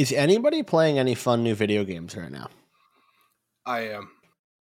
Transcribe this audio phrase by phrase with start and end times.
[0.00, 2.48] Is anybody playing any fun new video games right now?
[3.66, 4.10] I am.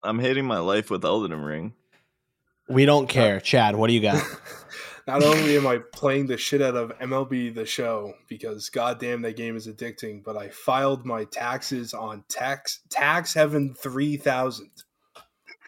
[0.03, 1.75] I'm hating my life with Elden Ring.
[2.67, 3.39] We don't uh, care.
[3.39, 4.21] Chad, what do you got?
[5.07, 9.37] Not only am I playing the shit out of MLB The Show because goddamn that
[9.37, 14.71] game is addicting, but I filed my taxes on Tax Tax Heaven 3000,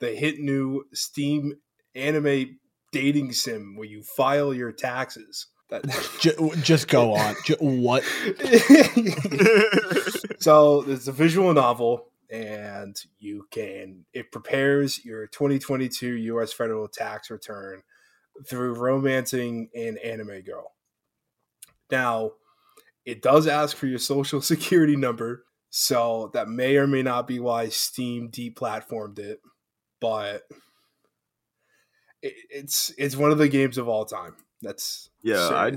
[0.01, 1.53] the hit new Steam
[1.95, 2.59] anime
[2.91, 5.47] dating sim where you file your taxes.
[5.70, 5.84] That
[6.20, 7.36] Ju- just go on.
[7.43, 8.04] Ju- what?
[10.39, 17.30] so it's a visual novel and you can it prepares your 2022 US federal tax
[17.30, 17.84] return
[18.48, 20.73] through romancing an anime girl.
[21.91, 22.31] Now,
[23.05, 27.39] it does ask for your social security number, so that may or may not be
[27.39, 29.39] why Steam deplatformed it,
[30.02, 30.44] but
[32.22, 34.36] it, it's it's one of the games of all time.
[34.61, 35.71] That's Yeah, I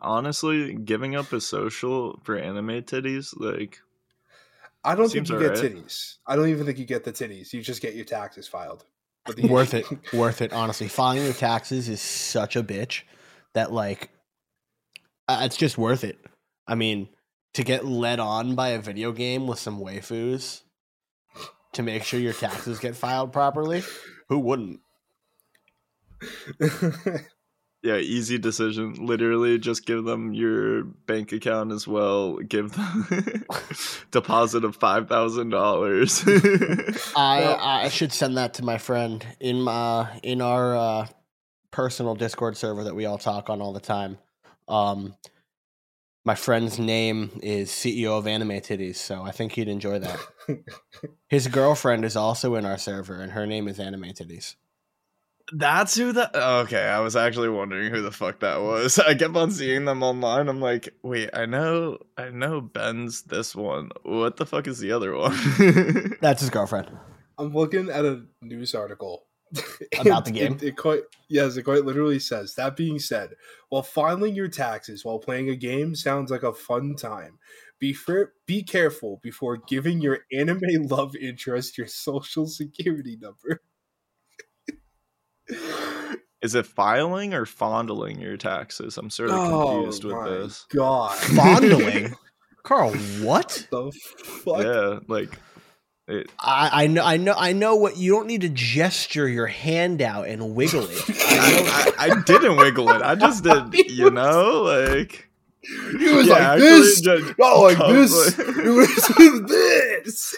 [0.00, 3.80] honestly giving up a social for anime titties, like
[4.84, 5.72] I don't think you get alright.
[5.72, 6.16] titties.
[6.26, 7.52] I don't even think you get the titties.
[7.52, 8.84] You just get your taxes filed.
[9.26, 9.86] But the- Worth it.
[10.12, 10.52] Worth it.
[10.52, 13.02] Honestly, filing your taxes is such a bitch
[13.54, 14.10] that like
[15.28, 16.18] uh, it's just worth it.
[16.68, 17.08] I mean,
[17.54, 20.62] to get led on by a video game with some waifus
[21.72, 23.82] to make sure your taxes get filed properly,
[24.28, 24.80] who wouldn't?
[27.82, 29.06] yeah, easy decision.
[29.06, 32.36] Literally just give them your bank account as well.
[32.36, 33.44] Give them
[34.12, 36.22] deposit of five thousand dollars.
[37.16, 41.06] I I should send that to my friend in my in our uh,
[41.72, 44.18] personal Discord server that we all talk on all the time.
[44.68, 45.16] Um,
[46.24, 50.20] my friend's name is CEO of Anime Titties, so I think he'd enjoy that.
[51.28, 54.54] His girlfriend is also in our server, and her name is Anime Titties.
[55.54, 56.34] That's who that.
[56.34, 58.98] Okay, I was actually wondering who the fuck that was.
[58.98, 60.48] I kept on seeing them online.
[60.48, 63.90] I'm like, wait, I know, I know Ben's this one.
[64.02, 65.36] What the fuck is the other one?
[66.20, 66.90] That's his girlfriend.
[67.38, 69.26] I'm looking at a news article
[70.00, 70.52] About the And game?
[70.54, 72.54] It, it quite yes, it quite literally says.
[72.54, 73.30] That being said,
[73.68, 77.38] while filing your taxes while playing a game sounds like a fun time,
[77.78, 83.60] be fair, be careful before giving your anime love interest your social security number.
[86.42, 88.98] Is it filing or fondling your taxes?
[88.98, 90.66] I'm sort of oh confused with Oh my this.
[90.74, 92.14] God, Fondling,
[92.64, 92.92] Carl.
[93.22, 93.66] What?
[93.70, 93.92] the
[94.24, 94.62] fuck?
[94.62, 95.38] Yeah, like
[96.08, 97.76] it, I, I know, I know, I know.
[97.76, 101.02] What you don't need to gesture your hand out and wiggle it.
[101.08, 103.02] I, I, I didn't wiggle it.
[103.02, 105.28] I just did, you know, like
[105.64, 107.02] He was Yeah, like this,
[107.38, 108.38] not like this.
[108.38, 110.36] like- It was this.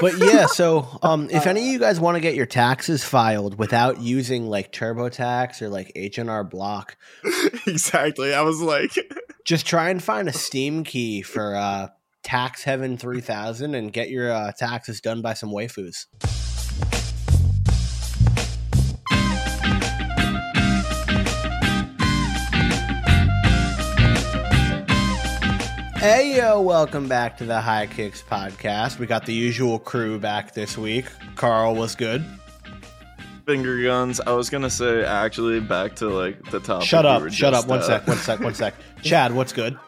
[0.00, 3.58] But yeah, so um, if any of you guys want to get your taxes filed
[3.58, 6.96] without using like TurboTax or like H&R Block,
[7.66, 8.34] exactly.
[8.34, 8.92] I was like,
[9.44, 11.88] just try and find a Steam key for uh,
[12.22, 16.06] Tax Heaven 3000 and get your uh, taxes done by some waifus.
[26.00, 28.98] Hey yo, welcome back to the High Kicks podcast.
[28.98, 31.04] We got the usual crew back this week.
[31.36, 32.24] Carl was good.
[33.44, 34.18] finger guns.
[34.18, 36.82] I was gonna say actually back to like the top.
[36.84, 37.66] Shut up, shut up.
[37.66, 38.74] One uh, sec, one sec, one sec.
[39.02, 39.78] Chad, what's good?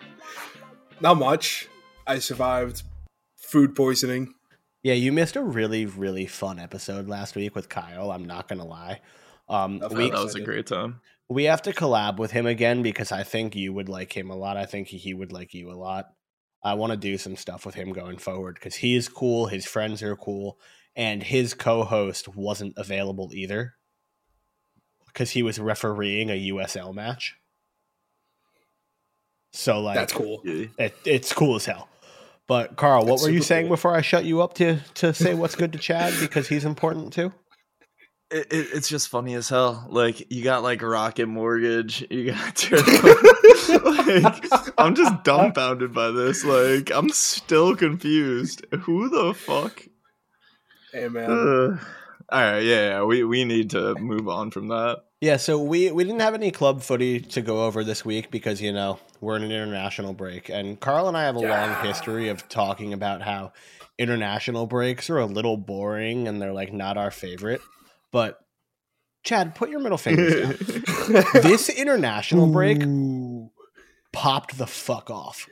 [1.01, 1.67] Not much.
[2.07, 2.83] I survived
[3.37, 4.35] food poisoning.
[4.83, 8.11] Yeah, you missed a really, really fun episode last week with Kyle.
[8.11, 9.01] I'm not gonna lie.
[9.49, 11.01] Um, Of we that was a great time.
[11.33, 14.37] We have to collab with him again because I think you would like him a
[14.37, 14.57] lot.
[14.57, 16.07] I think he would like you a lot.
[16.63, 19.47] I want to do some stuff with him going forward because he is cool.
[19.47, 20.59] His friends are cool,
[20.95, 23.75] and his co-host wasn't available either
[25.07, 27.37] because he was refereeing a USL match.
[29.53, 30.41] So like, That's cool.
[30.45, 31.89] It, it's cool as hell.
[32.47, 33.77] But Carl, what That's were you saying cool.
[33.77, 37.13] before I shut you up to to say what's good to Chad because he's important
[37.13, 37.33] too?
[38.33, 39.87] It, it, it's just funny as hell.
[39.91, 42.71] Like you got like Rocket Mortgage, you got
[43.85, 44.47] like
[44.79, 46.45] I'm just dumbfounded by this.
[46.45, 48.65] Like I'm still confused.
[48.83, 49.83] Who the fuck?
[50.93, 51.79] Hey man, Uh,
[52.31, 55.05] all right, yeah, yeah, we we need to move on from that.
[55.21, 58.61] Yeah, so we we didn't have any club footy to go over this week because
[58.61, 61.67] you know we're in an international break, and Carl and I have a Yeah.
[61.67, 63.53] long history of talking about how
[63.99, 67.61] international breaks are a little boring and they're like not our favorite.
[68.13, 68.39] But
[69.25, 71.25] Chad, put your middle fingers down.
[71.43, 73.51] this international break Ooh.
[74.13, 75.49] popped the fuck off.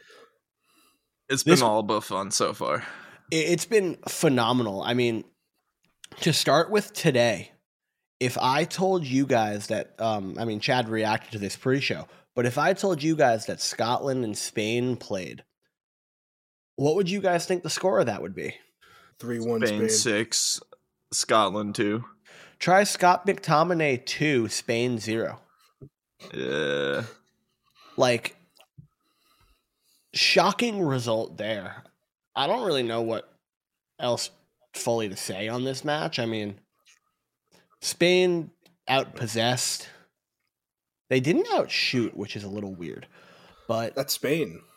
[1.28, 2.84] It's This- been all but fun so far.
[3.30, 4.82] It- It's been phenomenal.
[4.82, 5.24] I mean,
[6.22, 7.52] to start with today,
[8.18, 12.08] if I told you guys that, um, I mean, Chad reacted to this pre show,
[12.34, 15.44] but if I told you guys that Scotland and Spain played,
[16.76, 18.54] What would you guys think the score of that would be?
[19.18, 19.88] Three one Spain Spain.
[19.90, 20.60] six,
[21.12, 22.04] Scotland two.
[22.60, 25.40] Try Scott McTominay two, Spain zero.
[26.34, 27.04] Yeah.
[27.96, 28.36] Like
[30.12, 31.84] shocking result there.
[32.36, 33.32] I don't really know what
[33.98, 34.30] else
[34.74, 36.18] fully to say on this match.
[36.18, 36.60] I mean,
[37.80, 38.50] Spain
[38.88, 39.86] outpossessed.
[41.08, 43.06] They didn't outshoot, which is a little weird,
[43.68, 44.60] but That's Spain.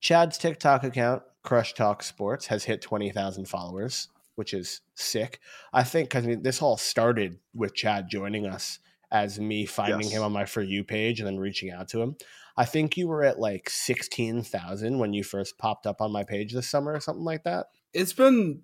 [0.00, 5.40] Chad's TikTok account, Crush Talk Sports, has hit twenty thousand followers, which is sick.
[5.72, 8.78] I think because I mean, this all started with Chad joining us
[9.10, 10.12] as me finding Yes.
[10.12, 12.16] him on my for you page and then reaching out to him.
[12.56, 16.24] I think you were at like sixteen thousand when you first popped up on my
[16.24, 17.66] page this summer or something like that.
[17.94, 18.62] it's been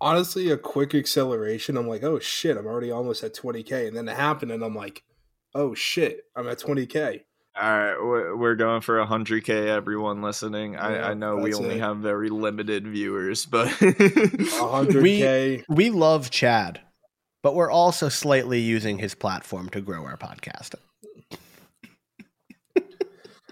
[0.00, 1.76] honestly a quick acceleration.
[1.76, 4.74] I'm like, oh shit, I'm already almost at 20k, and then it happened, and I'm
[4.74, 5.04] like,
[5.54, 7.20] oh shit, I'm at 20k.
[7.54, 9.66] All right, we're we're going for 100k.
[9.66, 11.80] Everyone listening, Yeah, I, I know we only it.
[11.80, 15.64] have very limited viewers, but 100k.
[15.68, 16.80] We love Chad,
[17.42, 20.76] but we're also slightly using his platform to grow our podcast.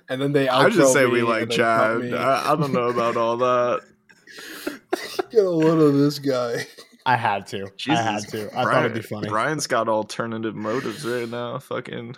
[0.08, 0.48] and then they.
[0.48, 2.14] I just say we like Chad.
[2.14, 3.82] I, I don't know about all that.
[5.30, 6.66] Get a load of this guy.
[7.04, 7.68] I had to.
[7.88, 8.58] I had Jesus, to.
[8.58, 9.28] I thought it'd be funny.
[9.28, 11.58] Brian's got alternative motives right now.
[11.58, 12.16] Fucking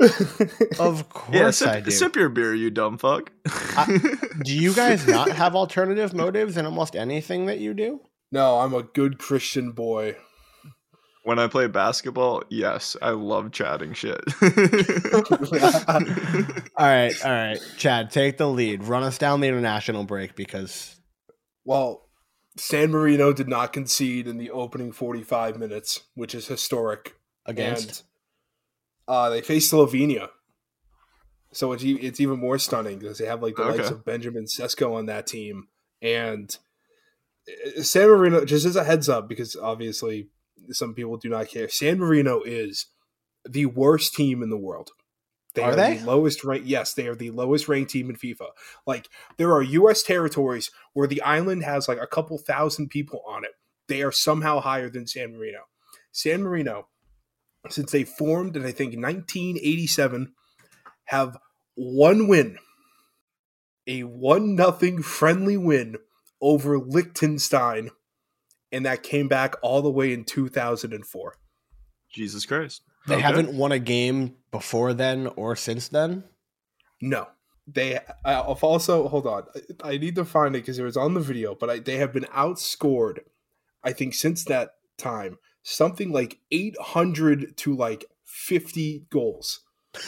[0.78, 1.90] Of course yeah, I sip, do.
[1.90, 3.32] sip your beer, you dumb fuck.
[4.44, 8.00] Do you guys not have alternative motives in almost anything that you do?
[8.30, 10.16] no, I'm a good Christian boy.
[11.24, 14.20] when I play basketball, yes, I love chatting shit.
[16.76, 17.58] All right, all right.
[17.76, 18.84] Chad, take the lead.
[18.84, 21.00] Run us down the international break because
[21.64, 22.08] Well,
[22.56, 27.14] San Marino did not concede in the opening 45 minutes, which is historic.
[27.46, 28.02] against And,
[29.08, 30.28] uh, they face Slovenia.
[31.52, 34.94] So it's, it's even more stunning because they have like the likes of Benjamin Sesko
[34.94, 35.68] on that team.
[36.02, 36.54] And
[37.48, 40.28] uh, San Marino, just as a heads up, because obviously
[40.70, 42.86] some people do not care, San Marino is
[43.48, 44.90] the worst team in the world.
[45.54, 45.96] They Are are, they?
[45.96, 46.66] the lowest ranked.
[46.66, 48.48] Yes, they are the lowest ranked team in FIFA.
[48.86, 49.08] Like
[49.38, 50.02] there are U.S.
[50.02, 53.52] territories where the island has like a couple thousand people on it.
[53.88, 55.60] They are somehow higher than San Marino.
[56.12, 56.88] San Marino,
[57.72, 60.32] since they formed in I think 1987,
[61.06, 61.36] have
[61.74, 62.58] one win,
[63.86, 65.96] a one nothing friendly win
[66.40, 67.90] over Liechtenstein,
[68.70, 71.36] and that came back all the way in 2004.
[72.12, 72.82] Jesus Christ.
[73.06, 73.22] they Okay.
[73.22, 76.24] haven't won a game before then or since then.
[77.00, 77.28] No.
[77.66, 79.44] They I've also hold on.
[79.84, 81.96] I I need to find it because it was on the video, but I, they
[81.96, 83.18] have been outscored.
[83.84, 85.36] I think since that time,
[85.68, 89.60] something like eight hundred to like fifty goals.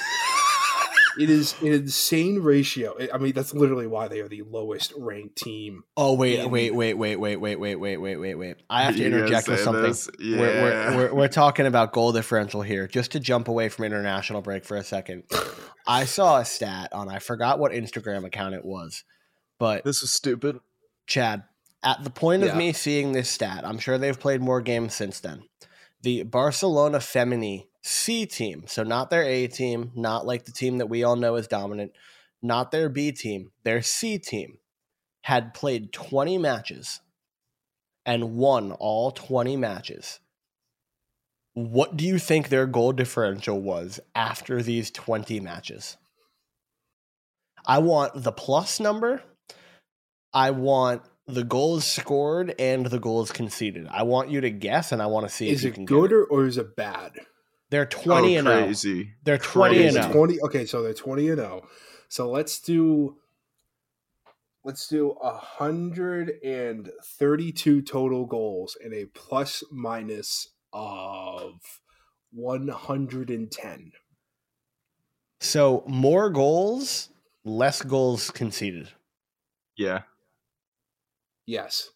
[1.18, 2.96] It is an insane ratio.
[3.12, 5.82] I mean, that's literally why they are the lowest ranked team.
[5.96, 8.56] Oh wait, In- wait, wait, wait, wait, wait, wait, wait, wait, wait, wait.
[8.70, 9.82] I have to interject with something.
[9.82, 10.08] this?
[10.20, 12.86] We're, we're, we're, we're talking about goal differential here.
[12.86, 15.24] Just to jump away from international break for a second,
[15.86, 19.02] I saw a stat on I forgot what Instagram account it was,
[19.58, 20.60] but This is stupid.
[21.08, 21.42] Chad,
[21.82, 22.56] at the point of Yeah.
[22.58, 25.44] me seeing this stat, I'm sure they've played more games since then.
[26.02, 30.86] The Barcelona Femení C team, so not their A team, not like the team that
[30.88, 31.92] we all know is dominant,
[32.42, 34.58] not their B team, their C team
[35.24, 37.00] had played 20 matches
[38.04, 40.20] and won all 20 matches.
[41.54, 45.96] What do you think their goal differential was after these 20 matches?
[47.66, 49.22] I want the plus number.
[50.32, 53.86] I want the goal is scored and the goal is conceded.
[53.90, 55.84] I want you to guess, and I want to see Is if you it can
[55.86, 56.18] good get it.
[56.20, 57.12] or, or is it bad?
[57.70, 59.04] They're oh, twenty oh, and zero.
[59.24, 59.88] They're twenty Crazy.
[59.88, 60.02] and oh.
[60.02, 60.12] zero.
[60.12, 61.62] 20 okay so they're 20 and 0
[62.08, 63.16] so let's do
[64.64, 71.80] let's do 132 total goals and a plus minus of
[72.32, 73.92] 110
[75.40, 77.08] So more goals,
[77.44, 78.88] less goals conceded.
[79.76, 80.02] Yeah.
[81.50, 81.90] Yes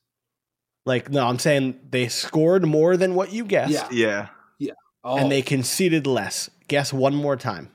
[0.86, 4.28] Like no, I'm saying they scored more than what you guessed, Yeah.
[4.58, 4.72] Yeah.
[5.04, 5.44] oh, and they oh.
[5.46, 6.50] conceded less.
[6.68, 7.70] Guess one more time.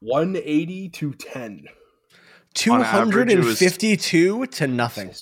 [0.00, 1.66] 180 to 10
[2.54, 3.58] Two On average, hundred it and was-
[4.56, 5.12] to nothing.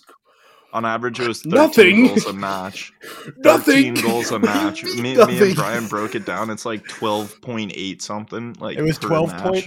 [0.72, 2.06] On average, it was 13 Nothing.
[2.06, 2.92] goals a match.
[3.38, 3.94] Nothing.
[3.94, 4.84] 13 goals a match.
[4.96, 6.50] Me, me and Brian broke it down.
[6.50, 8.54] It's like 12.8 something.
[8.60, 9.62] Like It was per match when we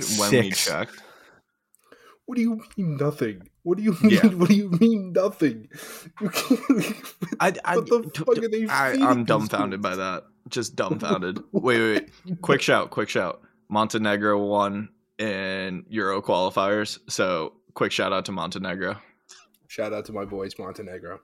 [0.52, 0.56] 12.6.
[0.56, 1.02] checked.
[2.32, 3.50] What do you mean nothing?
[3.64, 4.12] What do you mean?
[4.12, 4.28] Yeah.
[4.28, 5.68] What do you mean nothing?
[6.22, 6.96] You can't-
[7.42, 10.24] I, I, what the t- fuck t- are they I, I'm these dumbfounded by that.
[10.48, 11.40] Just dumbfounded.
[11.52, 12.42] wait, wait, wait.
[12.42, 13.42] Quick shout, quick shout.
[13.68, 17.00] Montenegro won in Euro qualifiers.
[17.10, 18.96] So quick shout out to Montenegro.
[19.68, 21.20] Shout out to my boys, Montenegro.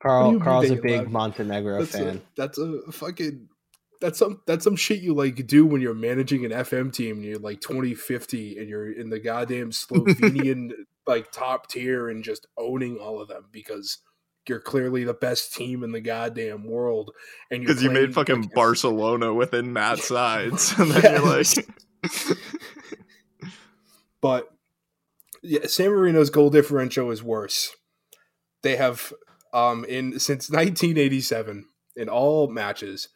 [0.00, 2.18] Carl, Carl's a big allowed- Montenegro That's fan.
[2.18, 3.48] a, that's a fucking.
[4.00, 7.24] That's some that's some shit you like do when you're managing an FM team and
[7.24, 10.70] you're like 2050 and you're in the goddamn Slovenian
[11.06, 13.98] like top tier and just owning all of them because
[14.48, 17.10] you're clearly the best team in the goddamn world
[17.50, 20.72] and Because you made fucking against- Barcelona within Matt sides.
[20.78, 21.46] And then you're like,
[24.20, 24.48] But
[25.42, 27.74] yeah, San Marino's goal differential is worse.
[28.62, 29.12] They have
[29.52, 31.64] um in since 1987
[31.96, 33.08] in all matches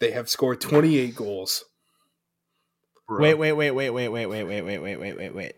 [0.00, 1.64] they have scored 28 goals.
[3.08, 5.52] Wait, wait, wait, wait, wait, wait, wait, wait, wait, wait, wait, wait, wait.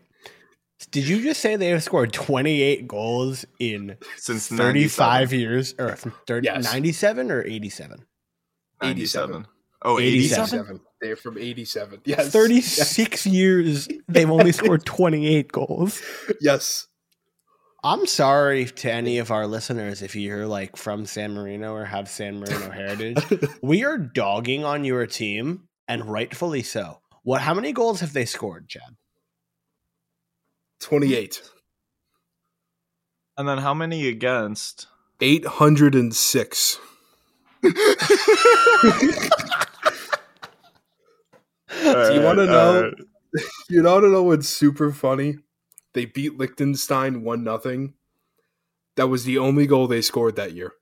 [0.92, 6.44] Did you just say they have scored 28 goals in Since 35 years or 30,
[6.46, 6.64] Yes.
[6.64, 8.06] 97 or 87?
[8.82, 9.46] 97.
[9.82, 10.42] Oh, 87.
[10.44, 10.60] 87?
[10.60, 10.80] 87.
[11.02, 12.00] They're from 87.
[12.04, 12.28] Yes.
[12.28, 16.00] 36 years they've only scored 28 goals.
[16.40, 16.86] Yes.
[17.82, 22.08] I'm sorry to any of our listeners if you're like from San Marino or have
[22.08, 23.16] San Marino heritage.
[23.62, 27.00] we are dogging on your team and rightfully so.
[27.22, 28.96] What how many goals have they scored, Chad?
[30.80, 31.42] 28.
[33.38, 34.86] And then how many against?
[35.22, 36.78] 806.
[37.62, 37.68] Do
[42.14, 42.92] you wanna know-
[43.68, 45.36] You know, to know what's super funny?
[45.94, 47.94] They beat Liechtenstein 1 nothing.
[48.96, 50.72] That was the only goal they scored that year.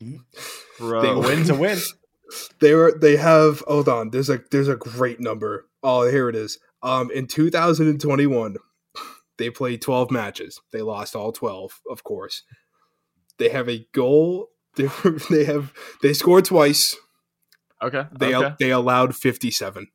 [0.78, 1.02] Bro.
[1.02, 1.78] They win to win.
[2.60, 5.68] They were they have hold on, there's a there's a great number.
[5.80, 6.58] Oh, here it is.
[6.82, 8.56] Um in 2021,
[9.38, 10.60] they played 12 matches.
[10.72, 12.42] They lost all 12, of course.
[13.38, 14.88] They have a goal they,
[15.30, 15.72] they have
[16.02, 16.96] they scored twice.
[17.82, 18.04] Okay.
[18.18, 18.54] They okay.
[18.58, 19.88] they allowed 57.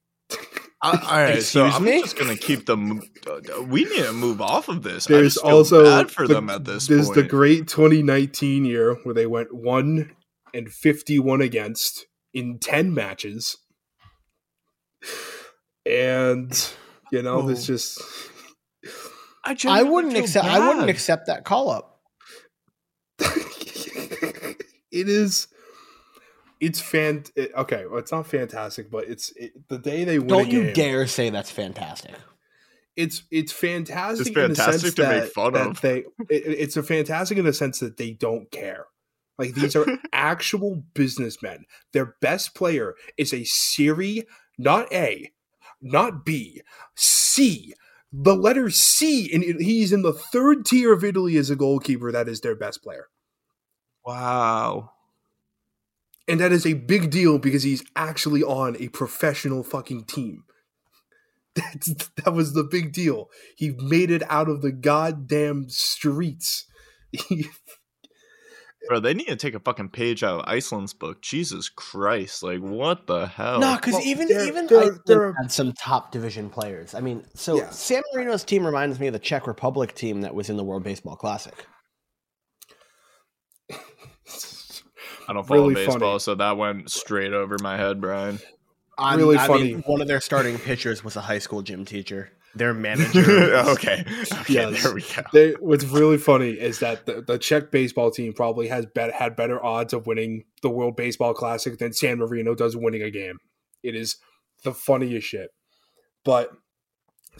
[0.83, 2.01] Uh, all right, so I'm me?
[2.01, 3.01] just gonna keep them.
[3.27, 5.07] Uh, we need to move off of this.
[5.07, 7.15] I There's just feel also bad for the- them at this There's point.
[7.15, 10.11] the great 2019 year where they went 1
[10.55, 13.57] and 51 against in 10 matches.
[15.85, 16.51] And
[17.11, 17.73] you know, there's Oh.
[17.73, 18.01] just
[19.43, 21.99] I, I wouldn't feel accept I wouldn't accept that call up.
[23.19, 24.57] it
[25.09, 25.47] is
[26.61, 30.27] it's fan it- okay well, it's not fantastic but it's it, the day they win.
[30.27, 32.15] Don't you game, dare say that's fantastic.
[32.95, 35.81] it's it's fantastic It's in the fantastic sense to make that, fun that of.
[35.81, 35.97] they
[36.29, 38.85] it, it's a fantastic in the sense that they don't care
[39.37, 44.23] like these are actual businessmen their best player is a Serie
[44.57, 45.31] not A
[45.81, 46.61] not B
[46.95, 47.73] C
[48.13, 52.27] the letter C and he's in the third tier of Italy as a goalkeeper that
[52.27, 53.07] is their best player
[54.05, 54.91] Wow.
[56.31, 60.43] And that is a big deal because he's actually on a professional fucking team.
[61.55, 63.29] That's, that was the big deal.
[63.57, 66.65] He made it out of the goddamn streets.
[68.87, 71.21] Bro, they need to take a fucking page out of Iceland's book.
[71.21, 72.41] Jesus Christ.
[72.41, 73.59] Like, what the hell?
[73.59, 76.95] No, because well, even there- even there- Iceland there- had some top division players.
[76.95, 77.69] I mean, so Yeah.
[77.69, 80.83] San Marino's team reminds me of the Czech Republic team that was in the World
[80.83, 81.67] Baseball Classic.
[85.31, 86.19] I don't follow really baseball, funny.
[86.19, 88.39] so that went straight over my head, Brian.
[88.97, 89.63] I'm- Really I funny.
[89.75, 92.31] Mean, one of their starting pitchers was a high school gym teacher.
[92.53, 93.21] Their manager.
[93.21, 94.03] was- okay.
[94.41, 94.83] Okay, Yes.
[94.83, 95.21] there we go.
[95.31, 99.35] They, what's really funny is that the, the Czech baseball team probably has bet, had
[99.37, 103.37] better odds of winning the World Baseball Classic than San Marino does winning a game.
[103.81, 104.17] It is
[104.65, 105.49] the funniest shit.
[106.25, 106.49] But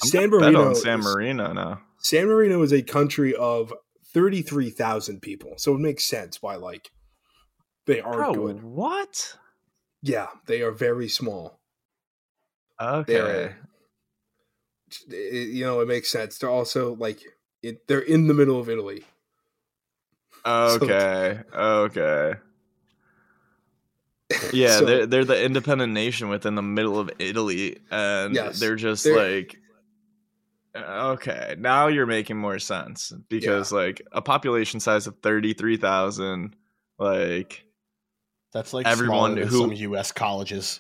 [0.02, 1.82] I'm San gonna bet Marino, on San is- Marino now.
[2.00, 3.74] San Marino is a country of
[4.14, 5.54] 33,000 people.
[5.58, 6.90] So it makes sense why, like,
[7.88, 8.64] they aren't Bro, good.
[8.64, 9.38] what?
[10.02, 11.60] Yeah, they are very small.
[12.82, 13.14] Okay.
[13.14, 13.58] They're,
[15.32, 16.38] you know, it makes sense.
[16.38, 17.22] They're also, like,
[17.62, 19.04] it, they're in the middle of Italy.
[20.46, 21.40] Okay.
[21.54, 22.34] Okay.
[24.54, 28.76] Yeah, So- they're they're the independent nation within the middle of Italy, and Yes, they're
[28.78, 29.60] just they're- like,
[30.74, 35.76] uh, okay, now you're making more sense because like a population size of thirty three
[35.78, 36.56] thousand,
[36.98, 37.66] like
[38.54, 40.12] That's like Everyone everyone who- some U.S.
[40.12, 40.80] colleges.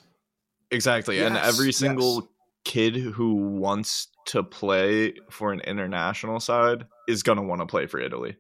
[0.72, 1.78] exactly, and Yes, every yes.
[1.78, 2.30] single
[2.66, 7.88] kid who wants to play for an international side is going to want to play
[7.88, 8.36] for Italy.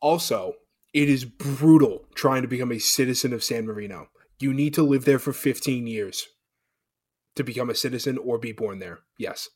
[0.00, 0.54] Also,
[0.92, 4.08] it is brutal trying to become a citizen of San Marino.
[4.40, 6.26] You need to live there for 15 years
[7.36, 9.00] to become a citizen or be born there.
[9.18, 9.48] Yes.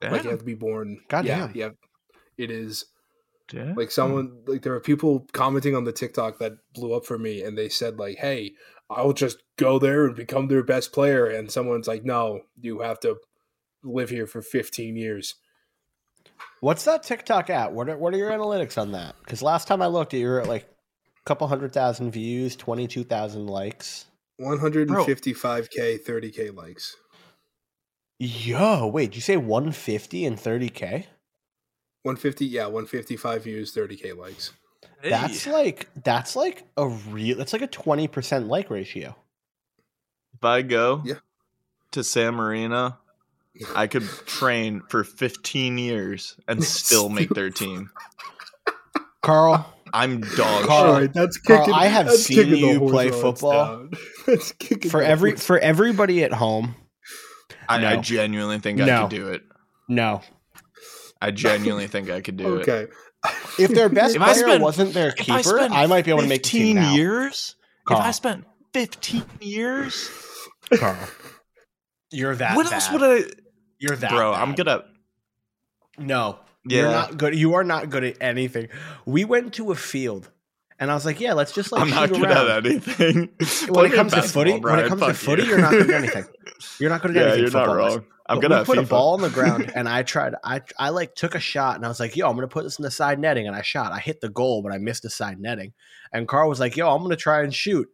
[0.00, 1.00] Like you have to be born.
[1.08, 1.52] Goddamn.
[1.54, 1.70] Yeah, yeah.
[2.38, 2.86] It is
[3.48, 3.74] Damn.
[3.74, 7.42] like someone like there are people commenting on the TikTok that blew up for me
[7.42, 8.52] and they said like, "Hey,
[8.88, 13.00] I'll just go there and become their best player." And someone's like, "No, you have
[13.00, 13.16] to
[13.82, 15.34] live here for 15 years."
[16.60, 17.72] What's that TikTok at?
[17.72, 19.16] What are, what are your analytics on that?
[19.20, 22.86] Because last time I looked, you were at like a couple hundred thousand views, twenty
[22.86, 24.06] two thousand likes.
[24.40, 26.96] 155k, 30k likes.
[28.18, 31.06] Yo, wait, did you say one fifty and thirty k?
[32.02, 34.52] 150, yeah, 155 views, 30k likes.
[35.02, 37.36] That's like that's like a real.
[37.36, 39.16] That's like a twenty percent like ratio.
[40.34, 41.16] if I go Yeah.
[41.92, 42.96] to San Marino,
[43.74, 47.90] I could train for 15 years and still make their team.
[49.22, 50.70] Carl, I'm dog Carl, shit.
[50.70, 51.74] All right, that's Carl.
[51.74, 53.88] I have that's seen kicking you play football.
[54.26, 56.76] That's kicking for every for everybody at home,
[57.68, 59.00] I, I genuinely think I No.
[59.02, 59.42] could do it.
[59.88, 60.22] no.
[61.22, 62.68] I genuinely think I could do it.
[62.68, 62.92] Okay.
[63.58, 66.10] If their best If I player spent- wasn't their If I keeper, I might be
[66.10, 70.10] able to make the team 15 years, Carl, if I spent 15 years,
[70.74, 70.96] Carl,
[72.10, 72.56] you're that.
[72.56, 72.72] what bad.
[72.74, 73.22] else would I?
[73.78, 74.10] You're that.
[74.10, 74.84] Bro, I'm gonna.
[75.98, 76.80] No, Yeah.
[76.82, 77.34] you're not good.
[77.34, 78.68] You are not good at anything.
[79.06, 80.30] We went to a field,
[80.78, 83.28] and I was like, "Yeah, let's just like I'm not shoot good around." at anything.
[83.68, 86.24] When it comes to footy, when it comes to footy, you're not good at anything.
[86.78, 87.40] You're not good at Yeah, anything.
[87.42, 87.96] you're not football-wise.
[87.96, 88.04] wrong.
[88.28, 90.34] I'm But gonna we have put a ball on the ground, and I tried.
[90.44, 92.78] I I like took a shot, and I was like, "Yo, I'm gonna put this
[92.78, 93.92] in the side netting," and I shot.
[93.92, 95.72] I hit the goal, but I missed the side netting.
[96.12, 97.88] And Carl was like, "Yo, I'm gonna try and shoot."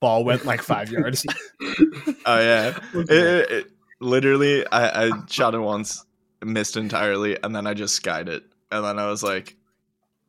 [0.00, 1.24] Ball went like five yards.
[2.26, 3.66] Oh yeah, it, it- it-
[4.00, 6.04] literally, I, I shot it once,
[6.44, 9.54] missed entirely, and then I just skied it, and then I was like,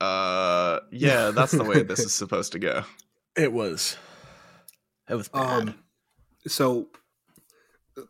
[0.02, 2.84] "Uh, yeah, that's the way this is supposed to go."
[3.36, 3.98] It was.
[5.10, 5.70] It was bad.
[5.70, 5.76] Um,
[6.46, 6.88] so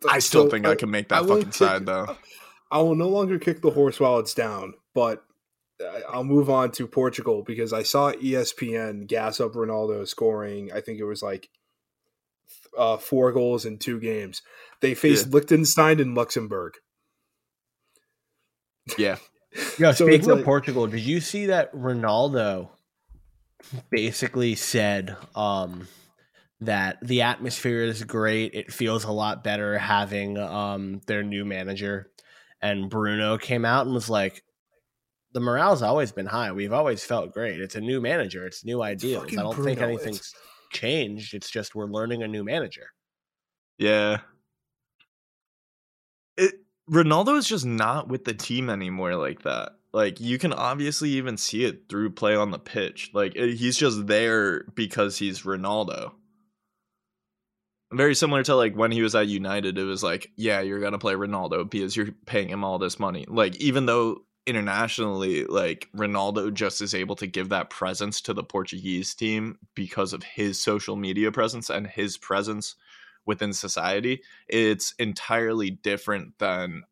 [0.08, 2.16] I still so think I can make that fucking kick- side though.
[2.70, 5.24] I will no longer kick the horse while it's down, but
[5.80, 10.72] I- I'll move on to Portugal because I saw ESPN gas up Ronaldo scoring.
[10.72, 11.48] I think it was like
[12.76, 14.42] uh, four goals in two games.
[14.80, 16.74] They faced Liechtenstein and Luxembourg.
[18.98, 19.16] Yeah,
[19.78, 22.70] Yo, So speaking it's of Portugal, did you see that Ronaldo
[23.90, 25.88] basically said um,
[26.60, 28.54] that the atmosphere is great.
[28.54, 32.10] It feels a lot better having um, their new manager.
[32.62, 34.42] And Bruno came out and was like,
[35.32, 36.52] "The morale's always been high.
[36.52, 37.60] We've always felt great.
[37.60, 38.46] It's a new manager.
[38.46, 39.20] It's new ideas.
[39.22, 39.94] fucking I don't think Bruno.
[39.94, 40.32] anything's
[40.72, 41.34] changed.
[41.34, 42.88] It's just we're learning a new manager."
[43.78, 44.18] yeah.
[46.36, 46.54] It
[46.90, 49.72] Ronaldo is just not with the team anymore like that.
[49.92, 53.10] Like you can obviously even see it through play on the pitch.
[53.14, 56.12] Like it, he's just there because he's Ronaldo.
[57.94, 60.98] Very similar to like when he was at United, it was like, yeah, you're gonna
[60.98, 63.24] play Ronaldo because you're paying him all this money.
[63.28, 68.44] Like even though internationally, like Ronaldo just is able to give that presence to the
[68.44, 72.76] Portuguese team because of his social media presence and his presence
[73.26, 74.22] within society.
[74.48, 76.82] It's entirely different than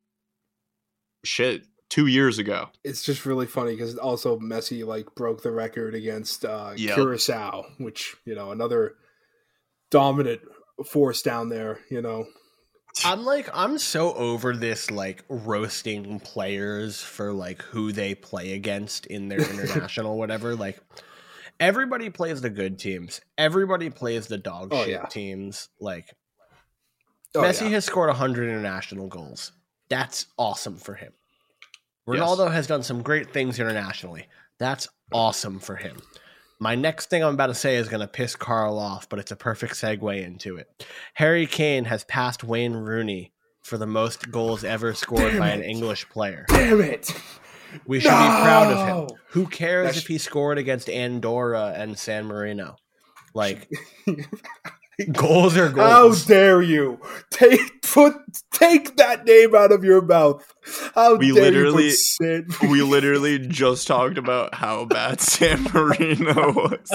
[1.25, 2.69] shit two years ago.
[2.85, 6.95] It's just really funny because also Messi like broke the record against uh, Yep.
[6.95, 8.95] Curacao, which you know another
[9.91, 10.41] dominant
[10.85, 11.81] force down there.
[11.91, 12.27] You know,
[13.05, 19.07] I'm like, I'm so over this like roasting players for like who they play against
[19.07, 20.55] in their international whatever.
[20.55, 20.79] Like,
[21.61, 23.21] everybody plays the good teams.
[23.39, 25.07] Everybody plays the dog Oh, shit yeah.
[25.07, 25.69] teams.
[25.81, 26.15] Like,
[27.35, 27.69] Oh, Messi yeah.
[27.71, 29.53] has scored 100 international goals.
[29.89, 31.13] That's awesome for him.
[32.07, 32.19] Yes.
[32.21, 34.27] Ronaldo has done some great things internationally.
[34.59, 35.97] That's awesome for him.
[36.63, 39.33] My next thing I'm about to say is going to piss Carl off, but it's
[39.33, 40.87] a perfect segue into it.
[41.15, 45.63] Harry Kane has passed Wayne Rooney for the most goals ever scored Damn by an.
[45.63, 46.45] English player.
[46.47, 47.13] Damn it!
[47.85, 49.19] We should be proud of him.
[49.31, 52.77] Who cares That's- if he scored against Andorra and San Marino?
[53.35, 53.69] Like,
[55.13, 56.23] goals are goals.
[56.25, 57.01] How dare you
[57.31, 58.15] take put
[58.53, 60.45] take that name out of your mouth?
[60.95, 62.61] How We dare literally- you put Sid?
[62.71, 66.91] We literally just talked about how bad San Marino was.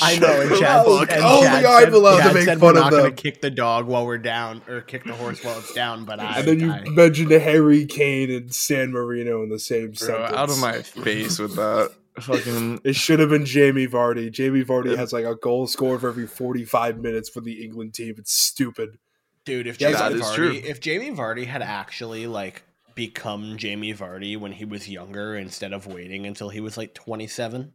[0.00, 1.30] I know, and Shut Chad, the fuck and up.
[1.30, 3.02] Oh Only Chad I'm said, allowed to Chad make said fun we're of not going
[3.04, 3.14] them.
[3.16, 6.04] to kick the dog while we're down, or kick the horse while it's down.
[6.04, 9.88] But I, and then you I- mentioned Harry Kane and San Marino in the same
[9.88, 10.32] Bro, sentence.
[10.34, 11.92] out of my face with that.
[12.20, 14.30] Fucking It should have been Jamie Vardy.
[14.30, 18.14] Jamie Vardy has like a goal scored for every 45 minutes for the England team.
[18.18, 18.98] It's stupid.
[19.44, 20.52] Dude, if Jamie Vardy, true.
[20.52, 22.62] if Jamie Vardy had actually like
[22.94, 27.72] become Jamie Vardy when he was younger instead of waiting until he was like 27,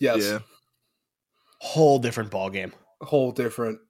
[0.00, 0.38] Yes, Yeah.
[1.60, 2.72] whole different ball game.
[3.02, 3.80] whole different.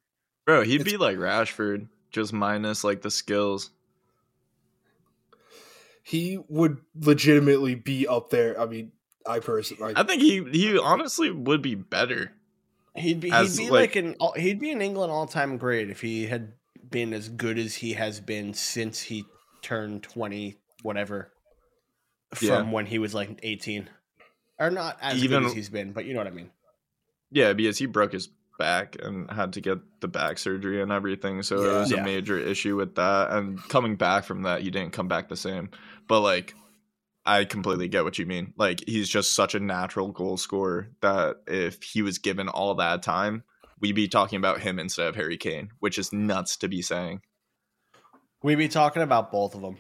[0.45, 3.71] Bro, he'd It's- be like Rashford, just minus like the skills.
[6.03, 8.61] He would legitimately be up there.
[8.61, 8.93] I mean,
[9.27, 12.33] I personally, like, I think he he honestly would be better.
[12.95, 15.89] He'd be he'd be like- like, an all- he'd be an England all time great
[15.91, 16.53] if he had
[16.91, 19.25] been as good as he has been since he
[19.63, 21.33] turned 20 whatever
[22.35, 22.71] from Yeah.
[22.71, 23.89] when he was like 18.
[24.59, 26.51] Or not as Even- good as he's been, but you know what I mean.
[27.31, 31.43] Yeah, because he broke his back and had to get the back surgery and everything.
[31.43, 32.01] So it was Yeah.
[32.03, 33.31] a major issue with that.
[33.31, 35.71] And coming back from that, he didn't come back the same.
[36.09, 36.55] But like,
[37.25, 38.53] I completely get what you mean.
[38.57, 43.03] Like, he's just such a natural goal scorer that if he was given all that
[43.03, 43.45] time,
[43.81, 47.21] we'd be talking about him instead of Harry Kane, which is nuts to be saying.
[48.43, 49.79] We'd be talking about both of them.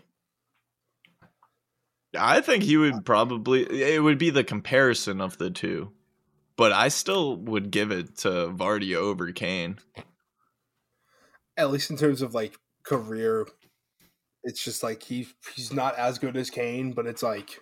[2.17, 5.93] I think he would probably, it would be the comparison of the two.
[6.57, 9.79] But I still would give it to Vardy over Kane.
[11.57, 13.47] at least in terms of like career,
[14.45, 17.61] it's just like he he's not as good as Kane, but it's like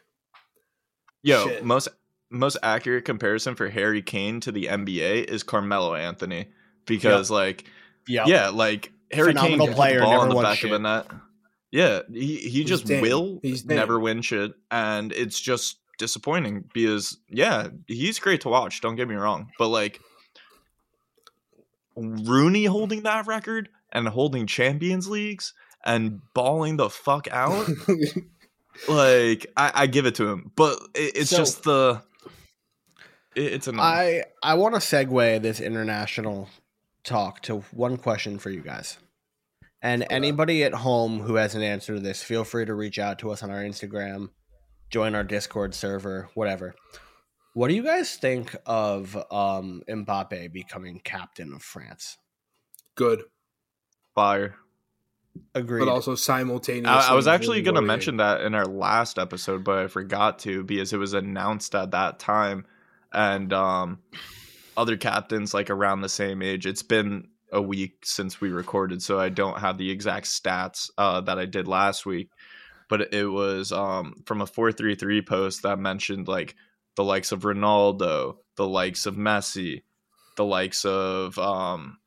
[1.23, 1.65] Yo, Shit.
[1.65, 1.89] most
[2.31, 6.49] most accurate comparison for Harry Kane to the NBA is Carmelo Anthony
[6.87, 7.65] because like
[8.07, 8.25] Yeah.
[8.27, 10.59] yeah, like Harry Kane Phenomenal can player, the ball never in the won back of
[10.59, 10.71] shit.
[10.71, 11.07] the net.
[11.73, 13.03] Yeah, he he just Dame.
[13.03, 13.77] will He's Dame.
[13.77, 18.81] never win shit, and it's just disappointing because yeah, he's great to watch.
[18.81, 20.01] Don't get me wrong, but like
[21.97, 25.53] Rooney holding that record and holding Champions Leagues
[25.85, 27.69] and bawling the fuck out
[28.89, 32.03] like I, I give it to him, but it, it's So- just the
[33.35, 33.81] it, it's annoying.
[33.85, 36.49] I I want to segue this international
[37.05, 38.99] talk to one question for you guys.
[39.83, 43.19] And anybody at home who has an answer to this, feel free to reach out
[43.21, 44.29] to us on our Instagram,
[44.91, 46.75] join our Discord server, whatever.
[47.55, 52.19] What do you guys think of um, Mbappe becoming captain of France?
[52.95, 53.23] good,
[54.15, 54.57] Fire.
[55.55, 55.81] Agreed.
[55.81, 56.91] but also simultaneously.
[56.91, 59.87] I, I was actually really going to mention that in our last episode, but I
[59.87, 62.67] forgot to because it was announced at that time,
[63.13, 63.99] and um,
[64.77, 66.67] other captains like around the same age.
[66.67, 71.21] It's been a week since we recorded, so I don't have the exact stats uh,
[71.23, 72.31] that I did last week.
[72.89, 76.57] But it was um, from a four three three post that mentioned like
[76.97, 79.83] the likes of Ronaldo, the likes of Messi,
[80.37, 81.99] the likes of um,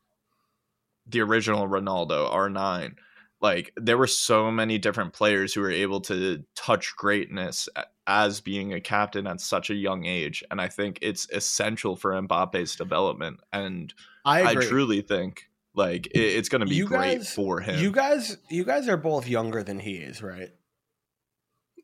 [1.08, 2.96] the original Ronaldo R nine
[3.44, 7.70] like there were so many different players who were able to touch greatness
[8.08, 12.14] as being a captain at such a young age and i think it's essential for
[12.14, 13.94] mbappe's development and
[14.26, 15.44] I i, truly think
[15.76, 18.88] like it, it's going to be You great guys- for him you guys, you guys
[18.88, 20.50] are both younger than he is, right?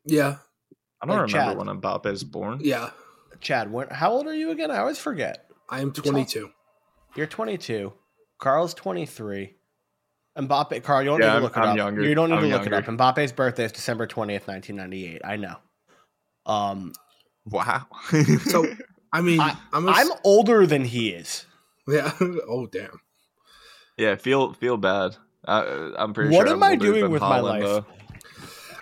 [0.04, 0.36] Yeah,
[1.02, 1.58] i don't like remember Chad.
[1.58, 2.90] when mbappe is born yeah.
[3.40, 4.70] Chad, when, how old are you again?
[4.70, 5.46] I always forget.
[5.68, 6.50] I am 22.
[7.16, 7.92] You're 22.
[8.38, 9.54] Carl's 23.
[10.38, 11.76] Mbappe, Carl, you don't Yeah, need to I'm- look it I'm up.
[11.76, 12.02] younger.
[12.02, 12.86] You don't need I'm to look it up.
[12.86, 13.02] younger.
[13.02, 15.22] Mbappe's birthday is December 20th, 1998.
[15.24, 15.56] I know.
[16.46, 16.92] Um,
[17.46, 17.86] wow
[18.46, 18.66] So
[19.12, 21.44] I mean, I- I, am a, I'm older than he is.
[21.88, 22.12] yeah.
[22.20, 23.00] oh damn.
[23.98, 25.16] yeah feel feel bad
[25.46, 27.62] I, i'm pretty What sure am I'm I doing than with my life?
[27.62, 27.86] though.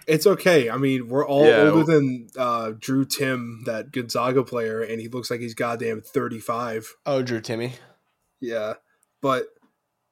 [0.06, 0.70] It's okay.
[0.70, 1.68] I mean, we're all Yeah.
[1.68, 6.94] older than uh, Drew Tim, that Gonzaga player, and he looks like he's goddamn 35.
[7.04, 7.72] Oh, Drew Timme.
[8.40, 8.74] Yeah.
[9.20, 9.48] But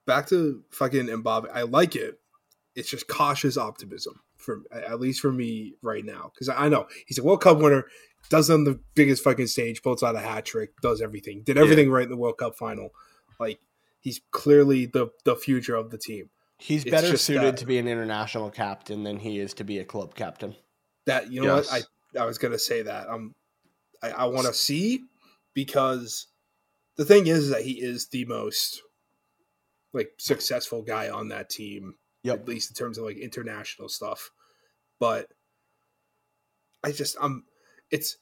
[0.07, 1.51] back to fucking Mbappe.
[1.53, 2.19] I like it.
[2.75, 7.19] It's just cautious optimism for at least for me right now because I know he's
[7.19, 7.87] a World Cup winner,
[8.29, 11.90] does on the biggest fucking stage, pulls out a hat trick, does everything, did everything
[11.90, 12.90] right in the World Cup final.
[13.40, 13.59] Like
[14.01, 16.31] he's clearly the the future of the team.
[16.59, 19.79] He's It's better suited that- to be an international captain than he is to be
[19.79, 20.55] a club captain.
[21.07, 21.71] That you know Yes.
[21.71, 23.35] what I I was gonna say that um
[24.03, 25.05] I, I want to see
[25.55, 26.27] because
[26.97, 28.83] the thing is that he is the most
[29.96, 32.40] like successful guy on that team Yep.
[32.40, 34.30] at least in terms of like international stuff.
[35.00, 35.28] But
[36.85, 37.44] I just um
[37.90, 38.16] it's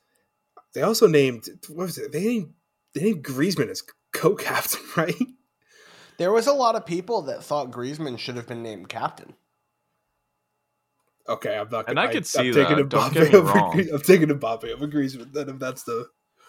[0.74, 2.12] they also named what was it?
[2.12, 2.52] They named
[2.94, 3.82] they named Griezmann as
[4.12, 5.14] co-captain, right?
[6.18, 9.34] There was a lot of people that thought Griezmann should have been named captain.
[11.28, 12.88] Okay, I'm not And gonna I could I'm see taking that.
[12.90, 13.80] Don't get me over, wrong.
[13.92, 15.32] I'm taking Mbappe over Griezmann.
[15.32, 16.06] Then if that's the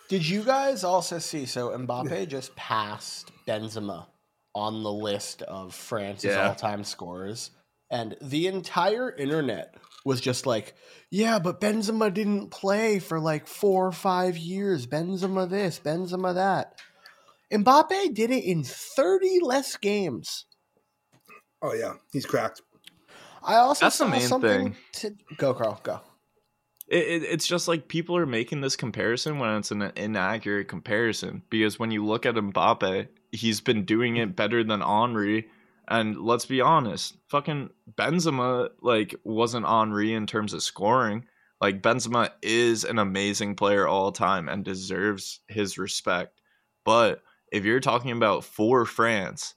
[0.09, 1.45] Did you guys also see?
[1.45, 4.07] So Mbappe just passed Benzema
[4.55, 6.47] on the list of France's Yeah.
[6.47, 7.51] all-time scorers,
[7.91, 10.75] and the entire internet was just like,
[11.11, 14.87] "Yeah, but Benzema didn't play for like four or five years.
[14.87, 16.79] Benzema this, Benzema that."
[17.51, 20.45] Mbappe did it in thirty less games.
[21.61, 22.61] Oh yeah, he's cracked.
[23.43, 25.79] I also That's the main something to go, Carl.
[25.83, 26.01] Go.
[26.87, 31.41] It, it, it's just like people are making this comparison when it's an inaccurate comparison
[31.49, 35.49] because when you look at Mbappe, he's been doing it better than Henry.
[35.87, 41.25] And let's be honest, fucking Benzema like wasn't Henry in terms of scoring.
[41.61, 46.39] Like Benzema is an amazing player all time and deserves his respect.
[46.83, 47.21] But
[47.51, 49.55] if you're talking about for France,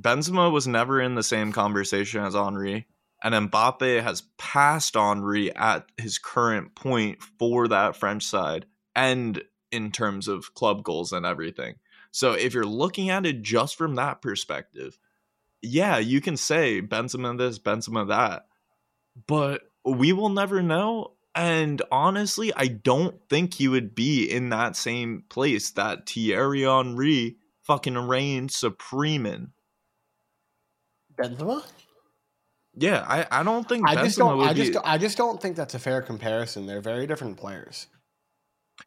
[0.00, 2.86] Benzema was never in the same conversation as Henry
[3.22, 9.90] and Mbappe has passed Henry at his current point for that French side and in
[9.90, 11.74] terms of club goals and everything.
[12.10, 14.98] So if you're looking at it just from that perspective,
[15.60, 18.46] yeah, you can say Benzema this, Benzema that,
[19.26, 21.12] but we will never know.
[21.34, 27.36] And honestly, I don't think he would be in that same place that Thierry Henry
[27.62, 29.52] fucking reigned supreme in.
[31.16, 31.64] Benzema.
[32.80, 34.40] Yeah, I, I don't think I Benzema just don't.
[34.40, 34.72] I just.
[34.72, 34.78] be.
[34.78, 36.66] I just don't think that's a fair comparison.
[36.66, 37.88] They're very different players.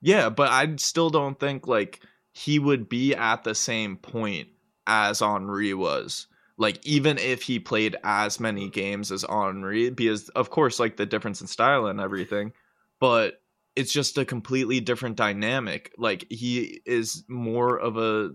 [0.02, 2.00] Yeah, but I still don't think like
[2.32, 4.48] he would be at the same point
[4.88, 6.28] as Henry was.
[6.58, 11.06] Like even if he played as many games as Henry, because of course like the
[11.06, 12.54] difference in style and everything,
[13.00, 13.42] but
[13.76, 15.92] it's just a completely different dynamic.
[15.98, 18.32] Like he is more of a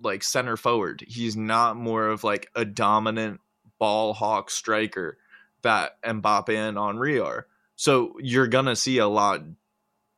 [0.00, 1.04] like center forward.
[1.06, 3.40] He's not more of like a dominant
[3.78, 5.18] ball hawk striker
[5.62, 7.46] that Mbappe and Henry are.
[7.76, 9.42] So you're gonna see a lot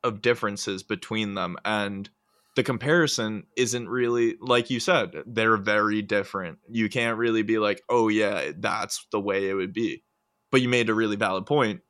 [0.03, 2.09] of differences between them and
[2.55, 6.59] the comparison isn't really like you said they're very different.
[6.69, 10.03] You can't really be like oh yeah that's the way it would be.
[10.51, 11.81] But you made a really valid point.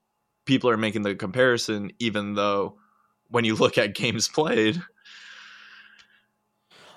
[0.45, 2.77] People are making the comparison even though
[3.29, 4.81] when you look at games played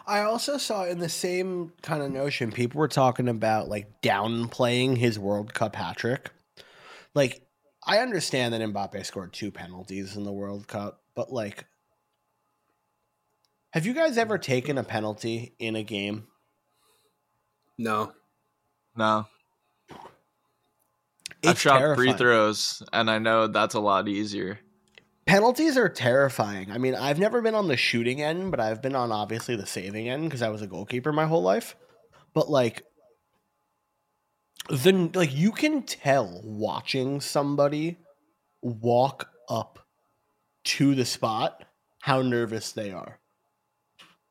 [0.07, 4.99] I also saw in the same kind of notion, people were talking about like downplaying
[4.99, 6.31] his World Cup hat trick.
[7.15, 7.43] Like,
[7.87, 11.67] I understand that Mbappe scored two penalties in the World Cup, but like,
[13.71, 16.27] have you guys ever taken a penalty in a game?
[17.79, 18.13] No,
[18.97, 19.27] no
[21.45, 24.59] i've It's shot free throws and i know that's a lot easier
[25.27, 26.73] Penalties are terrifying.
[26.73, 29.67] I mean, I've never been on the shooting end, but I've been on obviously the
[29.67, 31.77] saving end because I was a goalkeeper my whole life.
[32.35, 32.85] But like
[34.69, 37.99] the like you can tell watching somebody
[38.63, 39.87] walk up
[40.65, 41.65] to the spot
[42.01, 43.21] how nervous they are.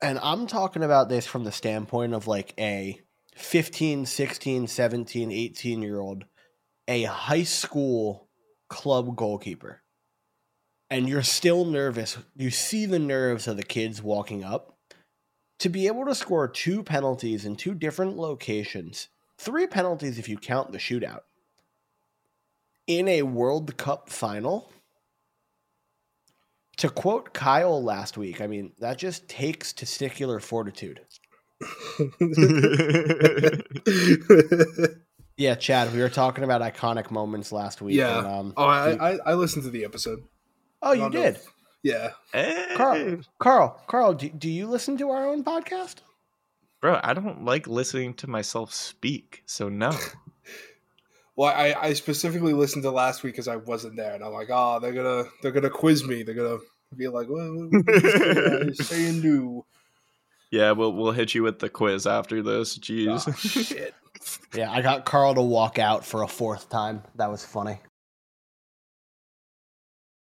[0.01, 2.99] And I'm talking about this from the standpoint of like a
[3.35, 6.25] 15, 16, 17, 18 year old,
[6.87, 8.27] a high school
[8.67, 9.83] club goalkeeper
[10.91, 14.77] and you're still nervous, you see the nerves of the kids walking up.
[15.59, 20.37] To be able to score two penalties in two different locations, three penalties if you
[20.37, 21.21] count the shootout,
[22.87, 24.71] in a World Cup final,
[26.77, 31.01] to quote Kyle last week, I mean, that just takes testicular fortitude.
[35.37, 37.95] Yeah, Chad, we were talking about iconic moments last week.
[37.95, 38.19] Yeah.
[38.19, 40.19] And, um, oh, I, I I listened to the episode.
[40.81, 41.35] Oh, you don't know did.
[41.35, 45.97] if- Yeah, hey, Carl, Carl, Carl, do, do you listen to our own podcast?
[46.81, 49.91] bro i don't like listening to myself speak so no
[51.35, 54.49] well, I, I specifically listened to last week because I wasn't there, and I'm like,
[54.51, 56.23] oh, they're gonna they're gonna quiz me.
[56.23, 56.57] They're gonna
[56.95, 59.65] be like, well, what is this guy saying new.
[60.51, 62.77] Yeah, we'll we'll hit you with the quiz after this.
[62.77, 63.23] Jeez.
[63.27, 63.93] Oh, shit.
[64.53, 67.01] Yeah, I got Carl to walk out for a fourth time.
[67.15, 67.79] That was funny.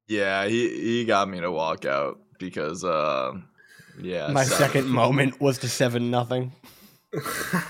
[0.08, 3.32] Yeah, he he got me to walk out because uh
[4.00, 4.28] yeah.
[4.28, 6.52] My so- second moment was to seven nothing.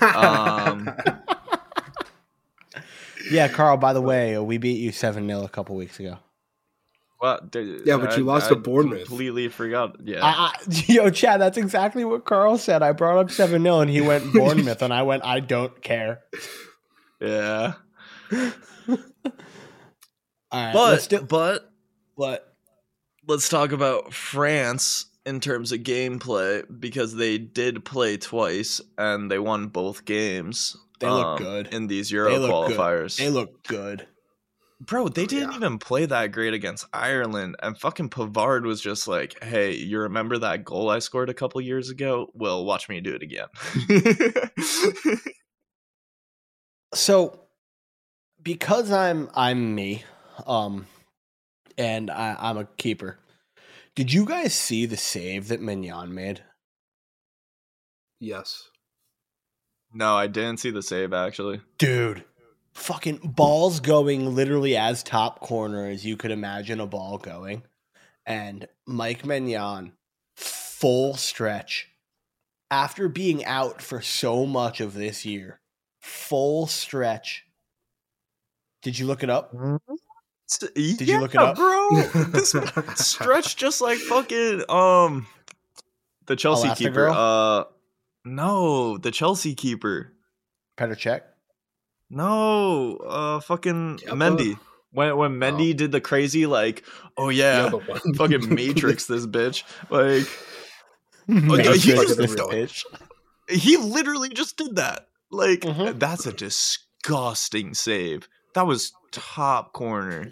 [0.01, 0.89] Um,
[3.31, 3.77] Yeah, Carl.
[3.77, 6.19] By the way, uh, we beat you seven 0 a couple weeks ago.
[7.17, 7.49] What?
[7.51, 9.07] d- Yeah, but you lost I to Bournemouth.
[9.07, 9.95] Completely forgot.
[10.03, 10.19] Yeah.
[10.23, 10.53] I, I,
[10.87, 12.83] yo, Chad, that's exactly what Carl said.
[12.83, 16.21] I brought up seven 0 and he went Bournemouth, and I went, I don't care.
[17.19, 17.73] yeah.
[18.31, 18.97] All
[20.53, 21.21] right, But do.
[21.21, 21.71] but
[22.17, 22.53] But
[23.27, 29.39] let's talk about France in terms of gameplay because they did play twice and they
[29.39, 30.77] won both games.
[30.99, 31.67] They look um, good.
[31.73, 32.77] in these Euro look good.
[32.77, 33.17] qualifiers.
[33.17, 34.07] they look good.
[34.81, 35.57] Bro, they didn't Yeah.
[35.57, 37.55] even play that great against Ireland.
[37.63, 41.59] And fucking Pavard was just like, hey, you remember that goal I scored a couple
[41.61, 42.27] years ago?
[42.33, 43.47] Well, watch me do it again.
[46.93, 47.41] So,
[48.41, 50.03] because I'm I'm me,
[50.47, 50.87] um,
[51.77, 53.19] and I, I'm a keeper.
[53.95, 56.43] Did you guys see the save that Maignan made?
[58.19, 58.69] yes.
[59.93, 61.61] No, I didn't see the save actually.
[61.77, 62.25] Dude,
[62.73, 67.63] fucking balls going literally as top corner as you could imagine a ball going.
[68.25, 69.93] And Mike Maignan,
[70.35, 71.89] full stretch,
[72.69, 75.61] after being out for so much of this year,
[76.01, 77.45] full stretch.
[78.81, 79.53] Did you look it up?
[79.53, 79.93] Mm-hmm.
[80.69, 81.55] Did you look it up?
[81.55, 81.89] bro?
[82.31, 82.55] this
[82.95, 85.27] stretch just like fucking um
[86.27, 87.07] the Chelsea keeper.
[87.07, 87.61] Elastigirl?
[87.61, 87.63] Uh,
[88.25, 90.13] no, the Chelsea keeper.
[90.77, 91.23] Petr Čech.
[92.09, 94.11] No, uh, fucking Kepa?
[94.13, 94.59] Mendy.
[94.91, 96.85] When when Mendy did the crazy like,
[97.17, 99.63] oh yeah, The fucking Matrix this bitch.
[99.89, 100.27] Like
[101.27, 102.83] Matrix he just- this bitch.
[103.49, 105.07] he literally just did that.
[105.31, 105.99] Like Mhm.
[105.99, 108.29] that's a disgusting save.
[108.53, 110.29] That was top corner.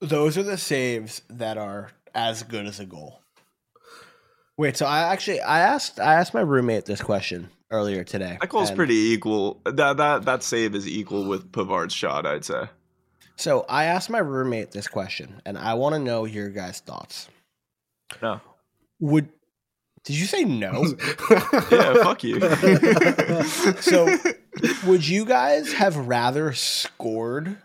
[0.00, 3.20] Those are the saves that are as good as a goal.
[4.58, 8.36] Wait, so I actually I asked I asked my roommate this question earlier today.
[8.40, 9.60] That goal's pretty equal.
[9.64, 12.64] That that that save is equal with Pavard's shot, I'd say.
[13.36, 17.28] So I asked my roommate this question, and I want to know your guys' thoughts.
[18.20, 18.40] No.
[19.00, 19.28] Would
[20.04, 20.84] did you say no?
[21.70, 22.40] Yeah, fuck you.
[23.80, 24.16] So-
[24.86, 27.56] Would you guys have rather scored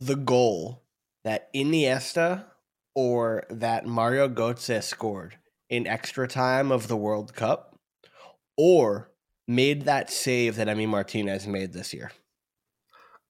[0.00, 0.82] the goal
[1.24, 2.44] that Iniesta
[2.94, 5.36] or that Mario Götze scored
[5.68, 7.78] in extra time of the World Cup,
[8.56, 9.10] or
[9.46, 12.10] made that save that Emi Martinez made this year?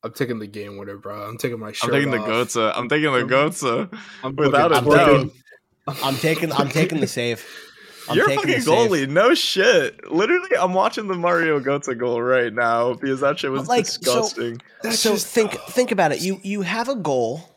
[0.03, 1.29] I'm taking the game winner, bro.
[1.29, 2.29] I'm taking my I'm shirt taking the off.
[2.29, 2.73] Goatsa.
[2.75, 3.99] I'm taking the Goatsa.
[4.25, 5.09] I'm without fucking a doubt.
[5.09, 5.33] twerking.
[6.05, 7.45] I'm taking I'm taking the save.
[8.11, 9.09] I'm You're a fucking goalie.
[9.09, 10.11] No shit.
[10.11, 14.61] Literally, I'm watching the Mario Götze goal right now because that shit was like, disgusting.
[14.83, 16.21] That's so just- think think about it.
[16.21, 17.49] You you have a goal,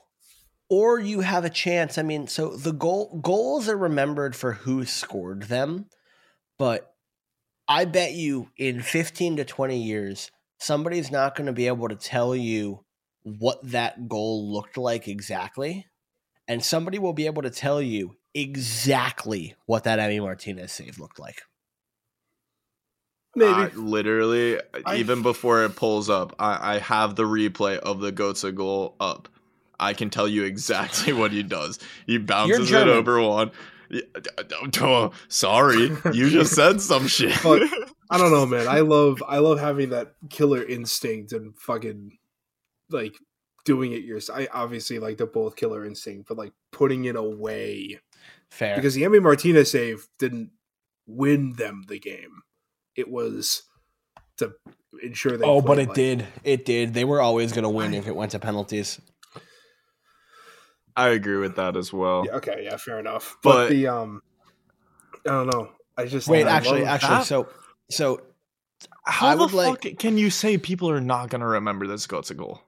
[0.69, 1.97] or you have a chance.
[1.97, 5.87] I mean, so the goal goals are remembered for who scored them,
[6.59, 6.93] but
[7.67, 11.95] I bet you in fifteen to twenty years, somebody's not going to be able to
[11.95, 12.85] tell you
[13.23, 15.87] what that goal looked like exactly,
[16.47, 21.19] and somebody will be able to tell you exactly what that Emi Martinez save looked
[21.19, 21.41] like.
[23.35, 23.51] maybe.
[23.51, 28.11] I- literally, I- even before it pulls up, I, I have the replay of the
[28.11, 29.27] Götze goal up.
[29.79, 31.79] I can tell you exactly what he does.
[32.05, 33.51] He bounces it over one.
[33.89, 37.37] Yeah, d- d- d- oh, Sorry, you just said some shit.
[37.43, 37.63] But-
[38.09, 38.67] I don't know, man.
[38.67, 42.19] I love I love having that killer instinct and fucking
[42.91, 43.15] like
[43.65, 44.37] doing it yourself.
[44.39, 47.99] I obviously like the both killer instinct, but like putting it away
[48.53, 48.75] Fair.
[48.75, 50.51] because the Emi Martinez save didn't
[51.07, 52.43] win them the game.
[52.95, 53.63] It was
[54.37, 54.53] to
[55.01, 55.45] ensure they.
[55.45, 56.27] Oh, but it like- did.
[56.43, 56.93] It did.
[56.93, 59.01] They were always going to win if it went to penalties.
[60.95, 62.23] I agree with that as well.
[62.27, 63.37] Yeah, okay, yeah, fair enough.
[63.41, 64.21] But, But- the um,
[65.25, 65.71] I don't know.
[65.97, 67.25] I just Wait, I actually, actually, that.
[67.25, 67.47] so
[67.89, 68.21] so
[69.05, 71.87] How I the would like- fuck can you say people are not going to remember
[71.87, 72.61] this Götze goal?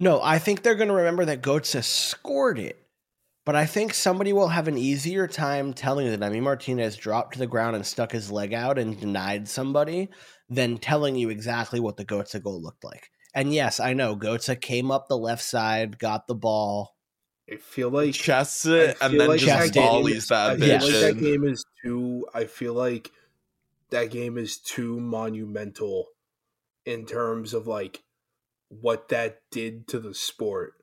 [0.00, 2.80] no, I think they're going to remember that Götze scored it,
[3.48, 7.32] but I think somebody will have an easier time telling you that Emi Martinez dropped
[7.32, 10.10] to the ground and stuck his leg out and denied somebody
[10.50, 13.08] than telling you exactly what the Götze goal looked like.
[13.32, 16.94] And yes, I know Götze came up the left side, got the ball.
[17.50, 20.56] I feel like Chests it and then like just that game volleys is- that I
[20.58, 20.78] feel Yeah.
[20.80, 22.26] like that game is too.
[22.34, 23.10] I feel like
[23.88, 26.08] that game is too monumental
[26.84, 28.02] in terms of like
[28.68, 30.74] what that did to the sport.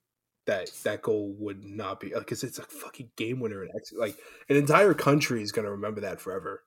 [0.45, 4.15] That that goal would not be because it's a fucking game winner and ex- like
[4.49, 6.63] an entire country is gonna remember that forever.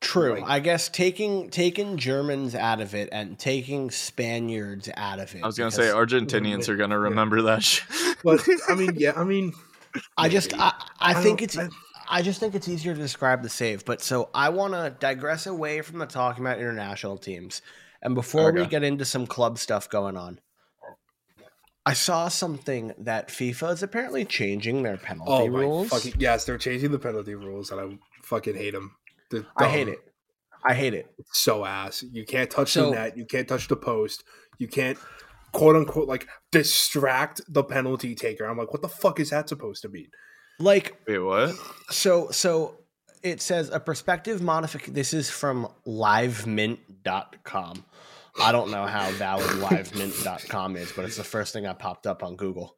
[0.00, 0.34] True.
[0.34, 5.42] Like- I guess taking taking Germans out of it and taking Spaniards out of it.
[5.42, 7.84] I was going to say Argentinians are going to remember that shit.
[8.22, 9.52] But I mean, yeah, I mean,
[10.16, 10.52] I just.
[10.54, 11.68] I, I, I think it's I-
[12.10, 13.84] I just think it's easier to describe the save.
[13.84, 17.60] But so I want to digress away from the talking about international teams,
[18.00, 20.40] and before we get into some club stuff going on,
[21.86, 25.88] I saw something that FIFA is apparently changing their penalty oh my rules.
[25.88, 28.94] fucking yes, they're changing the penalty rules, and I fucking hate them.
[29.56, 29.98] I hate it.
[30.64, 31.06] I hate it.
[31.32, 32.02] so ass.
[32.02, 33.16] You can't touch So- the net.
[33.16, 34.24] You can't touch the post.
[34.58, 34.98] You can't
[35.52, 38.44] quote unquote like distract the penalty taker.
[38.44, 40.08] I'm like, what the fuck is that supposed to mean?
[40.58, 41.54] Like Wait, what?
[41.90, 42.80] So so
[43.22, 44.92] it says a prospective modification.
[44.94, 47.84] This is from livemint.com.
[48.40, 52.22] I don't know how valid livemint.com is, but it's the first thing I popped up
[52.22, 52.76] on Google.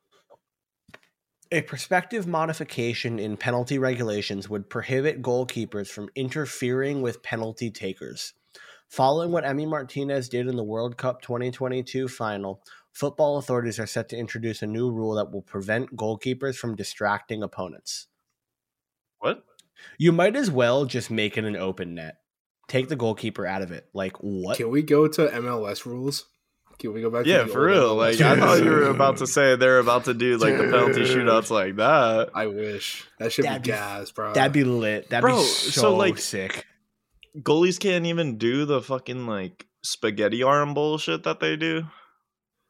[1.52, 8.32] A prospective modification in penalty regulations would prohibit goalkeepers from interfering with penalty takers.
[8.88, 14.08] Following what Emi Martinez did in the World Cup 2022 final, football authorities are set
[14.08, 18.06] to introduce a new rule that will prevent goalkeepers from distracting opponents.
[19.18, 19.44] What?
[19.98, 22.19] You might as well just make it an open net.
[22.70, 23.88] Take the goalkeeper out of it.
[23.92, 24.56] Like what?
[24.56, 26.24] Can we go to MLS rules?
[26.78, 27.26] Can we go back?
[27.26, 27.96] Yeah, the for real.
[27.96, 30.64] MLS Like I thought you were about to say they're about to do like the
[30.70, 31.08] penalty Dude.
[31.08, 32.30] shootouts like that.
[32.32, 34.32] I wish that should That'd be be- gas, bro.
[34.32, 35.10] That'd be lit.
[35.10, 36.64] That'd Bro, be so, so, like- sick.
[37.38, 41.84] Goalies can't even do the fucking like spaghetti arm bullshit that they do.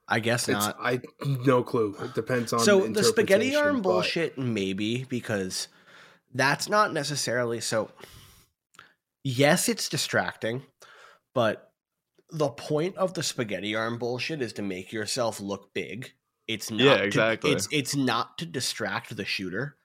[0.08, 0.76] I guess It's, not.
[0.80, 1.94] I no clue.
[2.00, 5.68] It depends on So the spaghetti arm but- bullshit, maybe because
[6.34, 7.90] that's not necessarily so.
[9.22, 10.62] Yes, it's distracting,
[11.34, 11.72] but
[12.30, 16.12] the point of the spaghetti arm bullshit is to make yourself look big.
[16.46, 17.52] It's not Yeah, to- exactly.
[17.52, 19.76] it's it's not to distract the shooter.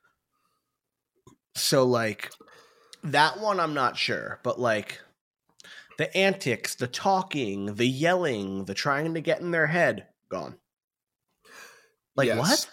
[1.55, 2.31] So like
[3.03, 5.01] that one, I'm not sure, but like
[5.97, 10.57] the antics, the talking, the yelling, the trying to get in their head, gone.
[12.15, 12.37] Like Yes.
[12.37, 12.69] what?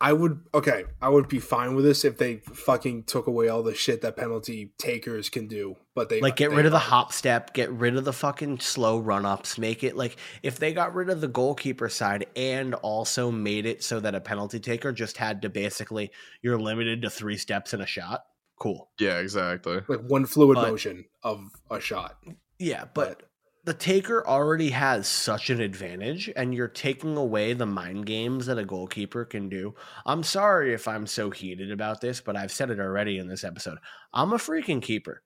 [0.00, 0.84] I would okay.
[1.02, 4.16] I would be fine with this if they fucking took away all the shit that
[4.16, 5.74] penalty takers can do.
[5.96, 8.60] But they like get they rid of the hop step, get rid of the fucking
[8.60, 12.74] slow run ups, make it like if they got rid of the goalkeeper side and
[12.74, 17.10] also made it so that a penalty taker just had to basically you're limited to
[17.10, 18.22] three steps in a shot.
[18.60, 18.90] Cool.
[19.00, 19.80] Yeah, exactly.
[19.88, 21.40] like one fluid But- motion of
[21.70, 22.18] a shot.
[22.60, 23.22] Yeah, but
[23.64, 28.58] the taker already has such an advantage and you're taking away the mind games that
[28.58, 29.74] a goalkeeper can do.
[30.06, 33.44] I'm sorry if I'm so heated about this, but I've said it already in this
[33.44, 33.78] episode.
[34.14, 35.22] I'm a freaking keeper.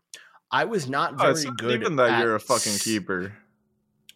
[0.50, 3.32] I was not Oh, very it's not good even that at you're a fucking keeper.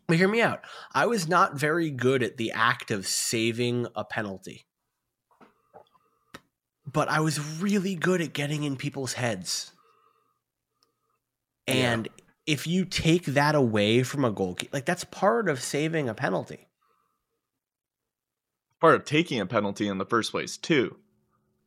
[0.06, 0.60] But hear me out.
[0.94, 4.66] I was not very good at the act of saving a penalty.
[6.86, 9.72] But I was really good at getting in people's heads.
[11.66, 12.02] Yeah.
[12.46, 16.68] If you take that away from a goalkeeper, like that's part of saving a penalty.
[18.80, 20.96] Part of taking a penalty in the first place too.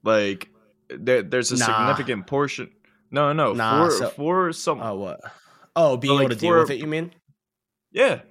[0.04, 0.50] Like
[0.90, 1.66] there, there's a Nah.
[1.66, 2.72] significant portion.
[3.12, 4.80] No, no, Nah, for so- for some.
[4.82, 5.20] Oh, what?
[5.76, 7.14] Oh, being like, able to deal with it, you mean?
[7.92, 8.22] yeah,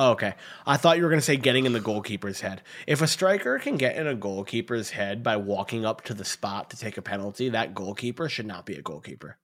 [0.00, 0.34] Oh, okay.
[0.64, 2.62] I thought you were going to say getting in the goalkeeper's head.
[2.86, 6.70] If a striker can get in a goalkeeper's head by walking up to the spot
[6.70, 9.38] to take a penalty, that goalkeeper should not be a goalkeeper.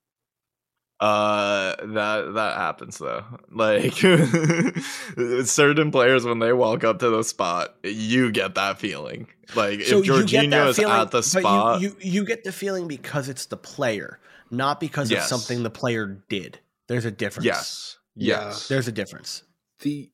[1.05, 3.23] Uh, that that happens though.
[3.51, 3.93] Like
[5.45, 9.27] certain players, when they walk up to the spot, you get that feeling.
[9.55, 13.45] Like if Jorginho is at the spot, you, you you get the feeling because it's
[13.45, 15.23] the player, not because Yes.
[15.31, 16.59] of something the player did.
[16.87, 17.45] There's a difference.
[17.45, 18.55] yes, Yeah.
[18.69, 19.43] there's a difference.
[19.81, 20.09] The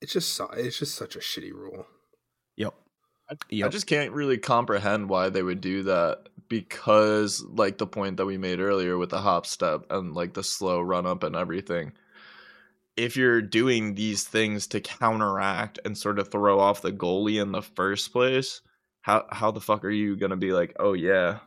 [0.00, 1.86] it's just it's just such a shitty rule.
[2.56, 2.74] Yep.
[3.30, 3.70] I Yep.
[3.70, 6.24] just can't really comprehend why they would do that
[6.60, 10.42] because, like the point that we made earlier with the hop step and like the
[10.44, 11.92] slow run up and everything.
[12.94, 17.50] If you're doing these things to counteract and sort of throw off the goalie in
[17.52, 18.60] the first place,
[19.00, 21.38] how how the fuck are you gonna be like, oh yeah,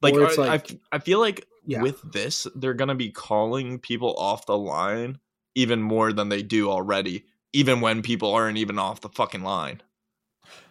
[0.00, 1.82] like, I- I like- f- I feel like Yeah.
[1.82, 5.18] with this they're gonna be calling people off the line
[5.56, 9.82] even more than they do already, even when people aren't even off the fucking line.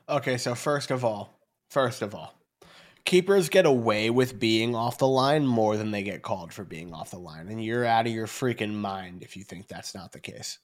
[0.10, 1.40] Okay, so first of all,
[1.70, 2.41] first of all,
[3.06, 6.94] keepers get away with being off the line more than they get called for being
[6.94, 10.12] off the line, and you're out of your freaking mind if you think that's not
[10.12, 10.60] the case.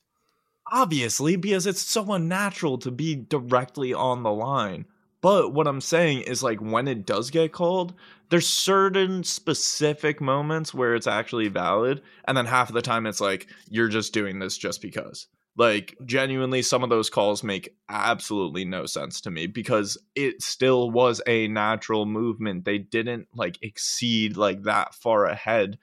[0.71, 4.85] obviously because it's so unnatural to be directly on the line
[5.21, 7.93] but what i'm saying is like when it does get called
[8.29, 13.21] there's certain specific moments where it's actually valid and then half of the time it's
[13.21, 15.27] like you're just doing this just because
[15.57, 20.91] like genuinely some of those calls make absolutely no sense to me because it still
[20.91, 25.77] was a natural movement they didn't like exceed like that far ahead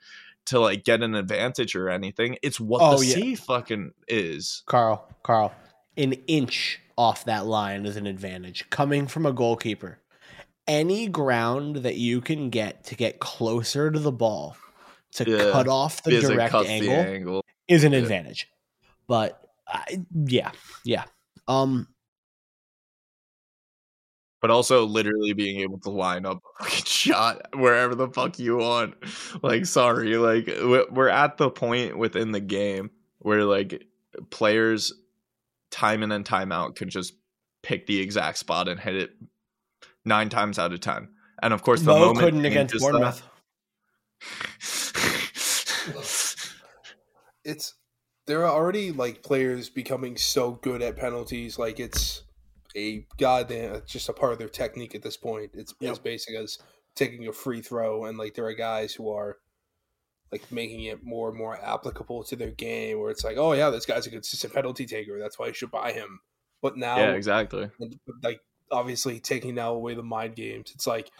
[0.45, 3.13] to like get an advantage or anything it's what Oh, the yeah.
[3.13, 5.53] C fucking is Carl, Carl,
[5.97, 9.99] an inch off that line is an advantage coming from a goalkeeper.
[10.67, 14.55] Any ground that you can get to get closer to the ball
[15.13, 17.45] to Yeah, cut off the direct angle, the angle.
[17.67, 17.99] is an Yeah.
[17.99, 18.47] advantage.
[19.07, 20.51] But I, yeah,
[20.83, 21.05] yeah.
[21.47, 21.87] Um,
[24.41, 28.93] But also literally being able to line up a shot wherever the fuck you want.
[29.41, 33.85] Like, sorry, like we- we're at the point within the game where like
[34.29, 34.93] players
[35.71, 37.13] time in and time out can just
[37.63, 39.11] pick the exact spot and hit it
[40.05, 41.09] nine times out of ten.
[41.41, 43.21] And of course, the Mo moment couldn't against changes that-
[47.43, 47.75] It's
[48.27, 52.23] there are already like players becoming so good at penalties, like it's
[52.75, 55.51] a goddamn it's just a part of their technique at this point.
[55.53, 56.03] It's as Yep.
[56.03, 56.57] basic as
[56.95, 59.37] taking a free throw, and like there are guys who are
[60.31, 63.69] like making it more and more applicable to their game, where it's like, oh yeah,
[63.69, 65.19] this guy's a consistent penalty taker.
[65.19, 66.19] That's why you should buy him.
[66.61, 67.69] But now, yeah, exactly.
[68.23, 71.11] like obviously taking now away the mind games it's like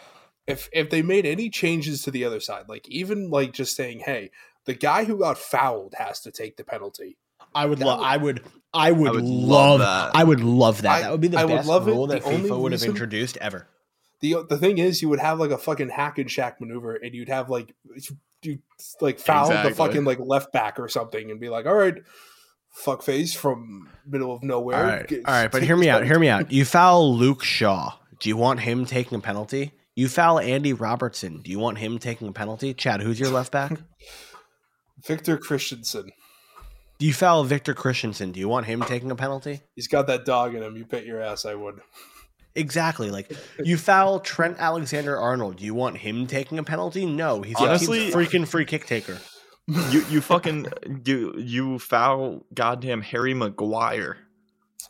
[0.48, 4.00] if if they made any changes to the other side like even like just saying
[4.00, 4.30] hey
[4.66, 7.16] The guy who got fouled has to take the penalty.
[7.54, 7.98] I would That love.
[8.00, 8.42] would- I would.
[8.74, 9.80] I would, would love.
[9.80, 10.10] love that.
[10.14, 10.90] I would love that.
[10.90, 11.92] I- that would be the I would best love it.
[11.92, 13.66] rule that The FIFA would have introduced ever.
[14.20, 17.14] the The thing is, you would have like a fucking hack and shack maneuver, and
[17.14, 17.74] you'd have like
[18.42, 18.58] you
[19.00, 19.70] like foul Exactly.
[19.70, 21.94] the fucking like left back or something, and be like, all right,
[22.70, 24.76] fuck face from middle of nowhere.
[24.76, 26.04] All right, Get- all right, but hear me out.
[26.04, 26.52] Hear me out.
[26.52, 27.92] You foul Luke Shaw.
[28.20, 29.72] Do you want him taking a penalty?
[29.94, 31.40] You foul Andy Robertson.
[31.42, 32.74] Do you want him taking a penalty?
[32.74, 33.72] Chad, who's your left back?
[35.04, 36.10] Victor Christensen.
[36.98, 38.32] Do you foul Victor Christensen?
[38.32, 39.60] Do you want him taking a penalty?
[39.74, 40.76] He's got that dog in him.
[40.76, 41.80] You bet your ass I would.
[42.54, 43.10] Exactly.
[43.10, 43.30] Like
[43.62, 45.56] you foul Trent Alexander Arnold.
[45.56, 47.04] Do you want him taking a penalty?
[47.04, 49.18] No, he's Honestly- a freaking free kick taker.
[49.68, 50.68] You you fucking
[51.04, 54.16] you you foul goddamn Harry Maguire.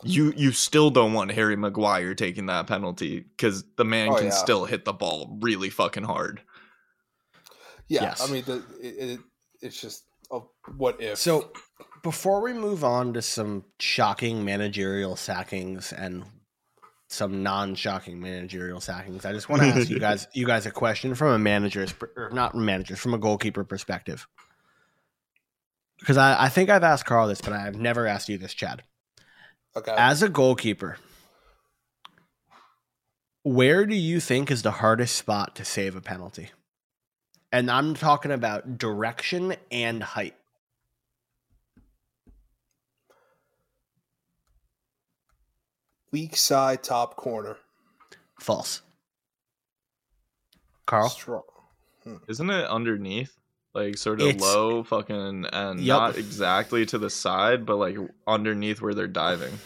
[0.03, 4.25] You you still don't want Harry Maguire taking that penalty because the man Oh, can
[4.25, 4.29] yeah.
[4.31, 6.41] still hit the ball really fucking hard.
[7.87, 8.29] Yeah, Yes.
[8.29, 9.19] I mean, the, it, it,
[9.61, 10.39] it's just a
[10.75, 11.17] what if.
[11.17, 11.51] So,
[12.03, 16.23] before we move on to some shocking managerial sackings and
[17.09, 21.15] some non-shocking managerial sackings, I just want to ask you guys, you guys, a question
[21.15, 24.27] from a manager's, or not managers, from a goalkeeper perspective.
[25.99, 28.83] Because I, I think I've asked Carl this, but I've never asked you this, Chad.
[29.75, 30.97] okay, As a goalkeeper,
[33.43, 36.51] where do you think is the hardest spot to save a penalty?
[37.51, 40.35] And I'm talking about direction and height.
[46.11, 47.57] weak side top corner.
[48.39, 48.81] False.
[50.85, 51.09] Carl?
[51.09, 51.43] Strong.
[52.03, 52.15] Hmm.
[52.27, 53.35] Isn't it underneath?
[53.73, 55.99] Like sort of It's- low fucking and Yup.
[56.01, 59.59] not exactly to the side, but like underneath where they're diving.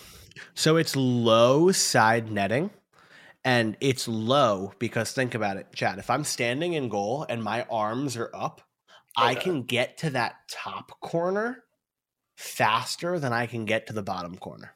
[0.55, 2.71] So it's low side netting
[3.43, 5.99] and it's low because think about it, Chad.
[5.99, 8.61] If I'm standing in goal and my arms are up,
[9.17, 11.63] I can get to that top corner
[12.35, 14.75] faster than I can get to the bottom corner.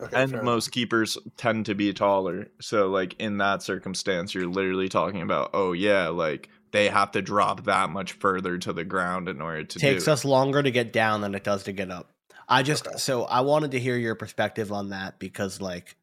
[0.00, 2.48] Okay, And fair most keepers tend to be taller.
[2.60, 7.22] So like in that circumstance, you're literally talking about, oh yeah, like they have to
[7.22, 10.10] drop that much further to the ground in order to takes do.
[10.10, 12.10] us longer to get down than it does to get up.
[12.48, 12.96] I just Okay.
[12.98, 15.96] so I wanted to hear your perspective on that because like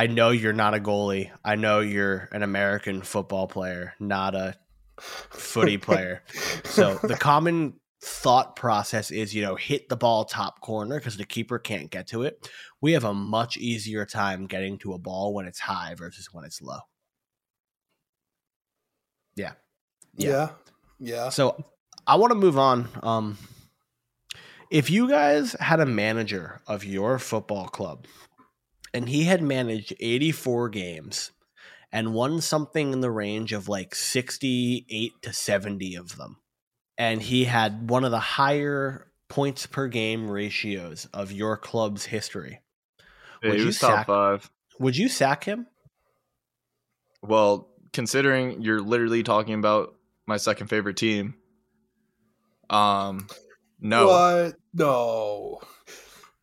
[0.00, 1.30] I know you're not a goalie.
[1.44, 4.54] I know you're an American football player, not a
[4.98, 6.22] footy player.
[6.64, 11.26] So the common thought process is, you know, hit the ball top corner because the
[11.26, 12.48] keeper can't get to it.
[12.80, 16.46] We have a much easier time getting to a ball when it's high versus when
[16.46, 16.80] it's low.
[19.36, 19.52] Yeah.
[20.16, 20.48] yeah,
[20.98, 21.28] yeah.
[21.28, 21.62] So
[22.06, 22.88] I want to move on.
[23.02, 23.36] Um,
[24.70, 28.06] if you guys had a manager of your football club
[28.94, 31.30] and he had managed 84 games
[31.92, 36.36] and won something in the range of like 68 to 70 of them,
[36.98, 42.60] and he had one of the higher points per game ratios of your club's history,
[43.42, 44.50] Yeah, would he you was top sack- five.
[44.78, 45.66] would you sack him?
[47.22, 49.94] Well, considering you're literally talking about
[50.26, 51.34] my second favorite team,
[52.68, 53.26] um,
[53.80, 54.54] no, What?
[54.72, 55.60] No.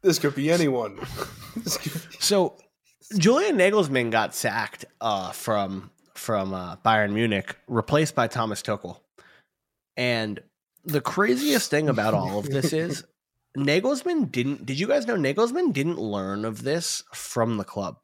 [0.02, 0.98] This could be anyone.
[1.54, 1.90] Could be-
[2.20, 2.56] So
[3.18, 9.00] Julian Nagelsmann got sacked uh, from from uh, Bayern Munich, replaced by Thomas Tuchel.
[9.96, 10.40] And
[10.86, 13.04] the craziest thing about all of this is
[13.58, 14.66] Nagelsmann didn't.
[14.66, 17.98] Did you guys know Nagelsmann didn't learn of this from the club?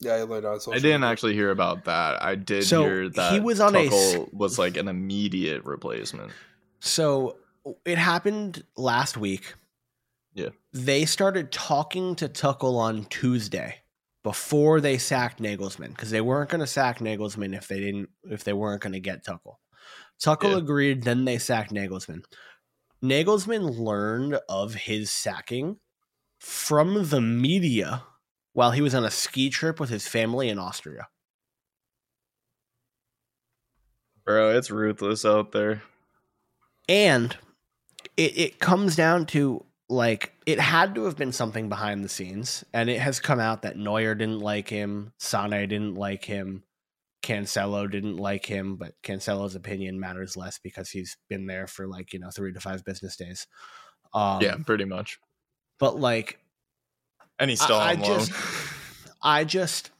[0.00, 1.12] yeah, I learned on social I didn't media.
[1.12, 2.20] actually hear about that.
[2.20, 5.64] I did So, hear that he was on a s- Tuchel was like an immediate
[5.64, 6.32] replacement.
[6.80, 7.36] So
[7.84, 9.54] it happened last week.
[10.34, 10.48] Yeah.
[10.72, 13.76] They started talking to Tuchel on Tuesday
[14.22, 18.44] before they sacked Nagelsmann because they weren't going to sack Nagelsmann if they didn't if
[18.44, 19.56] they weren't going to get Tuchel.
[20.22, 20.58] Tuchel Yeah.
[20.58, 22.24] agreed, then they sacked Nagelsmann.
[23.02, 25.78] Nagelsmann learned of his sacking
[26.38, 28.04] from the media
[28.52, 31.08] while he was on a ski trip with his family in Austria.
[34.24, 35.82] Bro, it's ruthless out there.
[36.88, 37.36] and
[38.16, 42.64] it, it comes down to like it had to have been something behind the scenes
[42.72, 46.64] and it has come out that Neuer didn't like him, Sane didn't like him,
[47.22, 52.12] Cancelo didn't like him, but Cancelo's opinion matters less because he's been there for like,
[52.12, 53.46] you know, 3 to 5 business days.
[54.14, 55.18] Um yeah, pretty much.
[55.78, 56.38] but like
[57.38, 58.32] And he's still I, I just
[59.22, 59.90] I just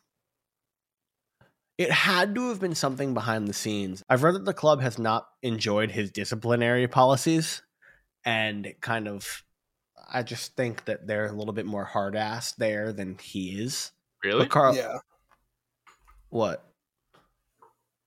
[1.79, 4.03] it had to have been something behind the scenes.
[4.09, 7.63] I've read that the club has not enjoyed his disciplinary policies
[8.25, 9.43] and kind of
[10.11, 13.93] I just think that they're a little bit more hard ass there than he is.
[14.25, 14.41] really?
[14.41, 14.99] But Carl Yeah.
[16.31, 16.65] what?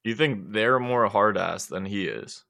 [0.04, 2.43] You think they're more hard ass than he is?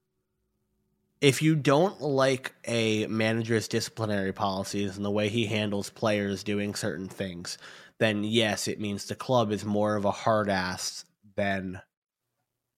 [1.21, 6.75] if you don't like a manager's disciplinary policies and the way he handles players doing
[6.75, 7.57] certain things,
[7.97, 11.81] then yes, it means the club is more of a hard ass than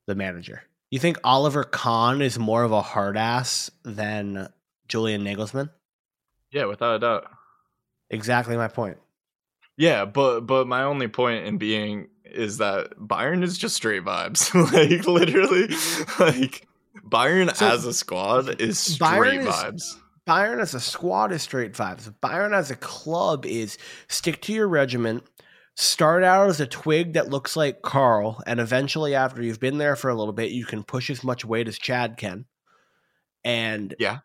[0.05, 0.61] the manager.
[0.91, 4.47] You think Oliver Kahn is more of a hard ass than
[4.87, 5.69] Julian Nagelsmann?
[6.51, 7.25] Yeah, without a doubt.
[8.09, 8.97] Exactly my point.
[9.77, 14.53] Yeah, but but my only point in being is that Bayern is just straight vibes.
[14.73, 15.67] like literally,
[16.19, 16.67] like
[17.07, 19.83] Bayern So, as a squad is straight is- vibes.
[20.27, 22.13] Bayern as a squad is straight vibes.
[22.21, 23.77] Bayern as a club is
[24.09, 25.23] stick to your regiment,
[25.75, 29.95] start out as a twig that looks like Carl, and eventually, after you've been there
[29.95, 32.43] for a little bit, you can push as much weight as Chad can.
[33.45, 34.19] And Yeah.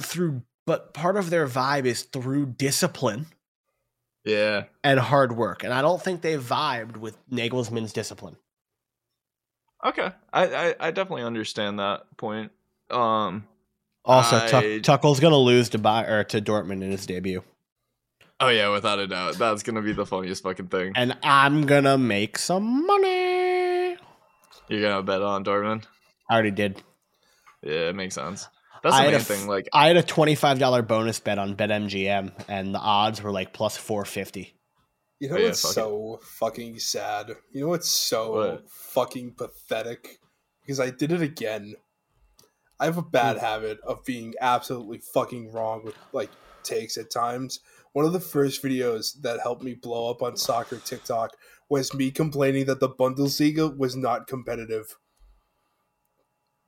[0.00, 3.26] through, but part of their vibe is through discipline
[4.24, 5.62] Yeah, and hard work.
[5.64, 8.36] And I don't think they vibed with Nagelsmann's discipline.
[9.84, 10.10] okay.
[10.32, 12.50] I, I I definitely understand that point.
[12.90, 13.46] Um.
[14.04, 17.42] Also, Tuck, I- Tuchel's going to lose to Bay- or to Dortmund in his debut.
[18.38, 20.92] Oh yeah, without a doubt, that's gonna be the funniest fucking thing.
[20.94, 23.96] And I'm going to make some money.
[24.68, 25.84] You're gonna bet on Dortmund.
[26.30, 26.82] I already did.
[27.62, 28.46] Yeah, it makes sense.
[28.82, 29.46] That's I the had main a thing.
[29.46, 33.52] Like, I had a twenty-five dollar bonus bet on BetMGM, and the odds were like
[33.52, 34.54] plus four fifty.
[35.18, 35.74] You oh, know Oh, yeah, what's fuck it.
[35.74, 37.30] so fucking sad?
[37.52, 38.70] You know what's so What?
[38.70, 40.18] fucking pathetic?
[40.62, 41.74] Because I did it again.
[42.78, 43.44] I have a bad hmm.
[43.44, 46.30] habit of being absolutely fucking wrong with like
[46.62, 47.60] takes at times.
[47.92, 51.30] One of the first videos that helped me blow up on soccer TikTok
[51.70, 54.98] was me complaining that the Bundesliga was not competitive.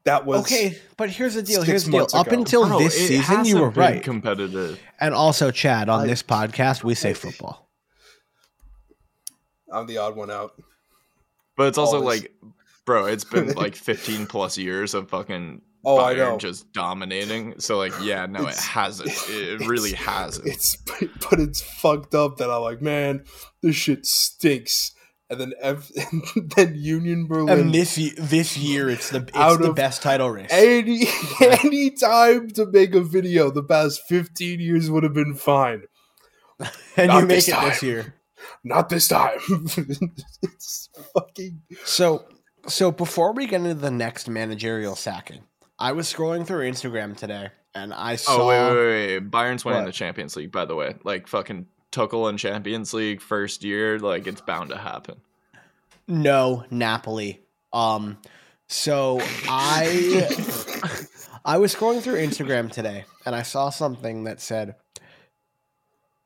[0.09, 1.62] That was Okay, but here's the deal.
[1.62, 2.06] Here's the deal.
[2.14, 2.36] Up ago.
[2.38, 4.02] until bro, this season, you were right.
[4.02, 4.80] Competitive.
[5.00, 7.68] and also, Chad, on I- this podcast, we say football.
[9.72, 10.54] I'm the odd one out.
[11.56, 12.22] But it's also Always.
[12.22, 12.32] like,
[12.86, 16.38] bro, it's been like 15 plus years of fucking Oh, I know.
[16.38, 17.61] just dominating.
[17.61, 19.11] So like, yeah, no, it hasn't.
[19.28, 20.48] It really hasn't.
[20.48, 23.24] It's but it's fucked up that I'm like, man,
[23.62, 24.92] this shit stinks.
[25.31, 25.91] And then ev-
[26.37, 27.59] and then Union Berlin.
[27.59, 30.49] And this ye- this year, it's the it's Out the best title race.
[30.51, 31.07] any
[31.41, 35.83] any time to make a video the past 15 years would have been fine.
[36.97, 38.14] and not you make this it this year.
[38.64, 39.39] Not this time.
[40.43, 42.24] it's fucking So,
[42.66, 45.43] so before we get into the next managerial sacking,
[45.79, 48.37] I was scrolling through Instagram today, and I oh, saw.
[48.37, 49.31] Oh wait, wait, wait!
[49.31, 49.87] Bayern's winning What?
[49.87, 50.97] the Champions League, by the way.
[51.05, 51.66] Like fucking
[51.99, 55.20] Tuchel in Champions League first year, like it's bound to happen.
[56.07, 57.42] No, Napoli.
[57.72, 58.18] Um,
[58.68, 59.18] so
[59.49, 60.28] I
[61.44, 64.76] I was scrolling through Instagram today and I saw something that said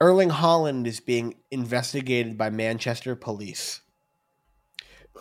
[0.00, 3.80] Erling Haaland is being investigated by Manchester police.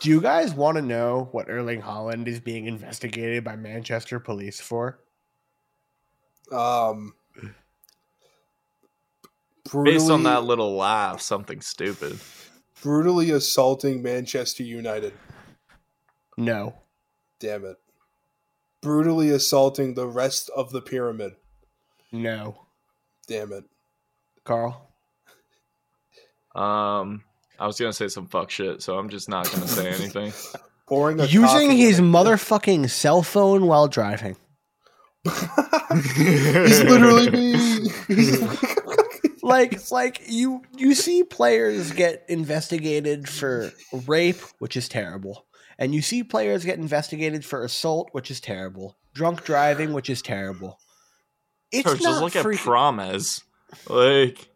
[0.01, 4.59] Do you guys want to know what Erling Haaland is being investigated by Manchester police
[4.59, 4.99] for?
[6.51, 7.13] um
[9.69, 12.19] brutally, Based on that little laugh, something stupid.
[12.81, 15.13] brutally assaulting Manchester United.
[16.37, 16.75] No.
[17.39, 17.77] Damn it.
[18.81, 21.33] Brutally assaulting the rest of the pyramid.
[22.11, 22.65] No.
[23.27, 23.63] Damn it.
[24.43, 24.89] Carl?
[26.55, 27.23] Um,
[27.59, 30.33] I was gonna say some fuck shit, so I'm just not gonna say anything.
[30.87, 34.35] Pouring a Using his in motherfucking cell phone while driving.
[35.23, 37.87] He's literally being.
[39.51, 43.71] like like you you see players get investigated for
[44.07, 45.45] rape which is terrible.
[45.77, 48.97] And you see players get investigated for assault which is terrible.
[49.13, 50.79] Drunk driving which is terrible.
[51.71, 53.43] It's Bro, not just look at freaking- Promise.
[53.87, 54.49] Like,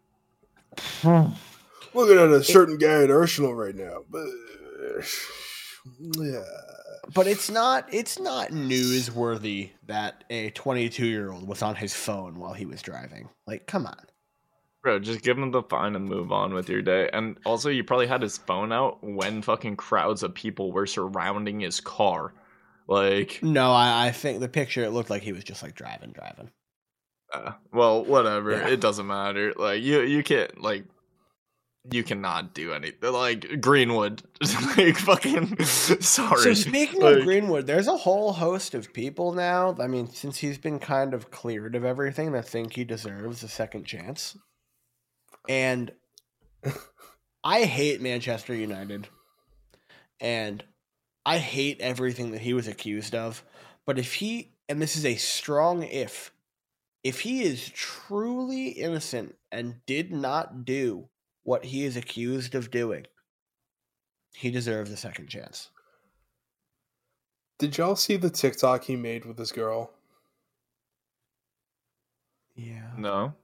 [1.04, 4.26] Looking at a certain guy at Arsenal right now, but
[6.00, 6.44] yeah,
[7.14, 12.38] but it's not it's not newsworthy that a 22 year old was on his phone
[12.38, 13.30] while he was driving.
[13.46, 13.96] Like come on
[14.86, 17.10] bro, just give him the fine and move on with your day.
[17.12, 21.58] And also, you probably had his phone out when fucking crowds of people were surrounding
[21.58, 22.32] his car.
[22.86, 26.12] Like, no i, I think the picture it looked like he was just like driving
[26.12, 26.52] driving
[27.32, 28.52] uh, well, whatever.
[28.52, 28.68] Yeah.
[28.68, 29.52] It doesn't matter.
[29.56, 30.84] Like, you you can't like.
[31.92, 34.22] You cannot do anything like Greenwood.
[34.76, 36.42] like fucking sorry.
[36.42, 39.76] So speaking Like- of Greenwood, there's a whole host of people now.
[39.80, 43.48] I mean, since he's been kind of cleared of everything, that think he deserves a
[43.48, 44.36] second chance.
[45.48, 45.92] And
[47.44, 49.08] I hate Manchester United,
[50.20, 50.64] and
[51.24, 53.44] I hate everything that he was accused of.
[53.84, 56.32] But if he, and this is a strong if,
[57.04, 61.08] if he is truly innocent and did not do
[61.44, 63.06] what he is accused of doing,
[64.34, 65.70] he deserves a second chance.
[67.58, 69.92] Did y'all see the TikTok he made with this girl?
[72.54, 72.90] Yeah.
[72.98, 73.34] No.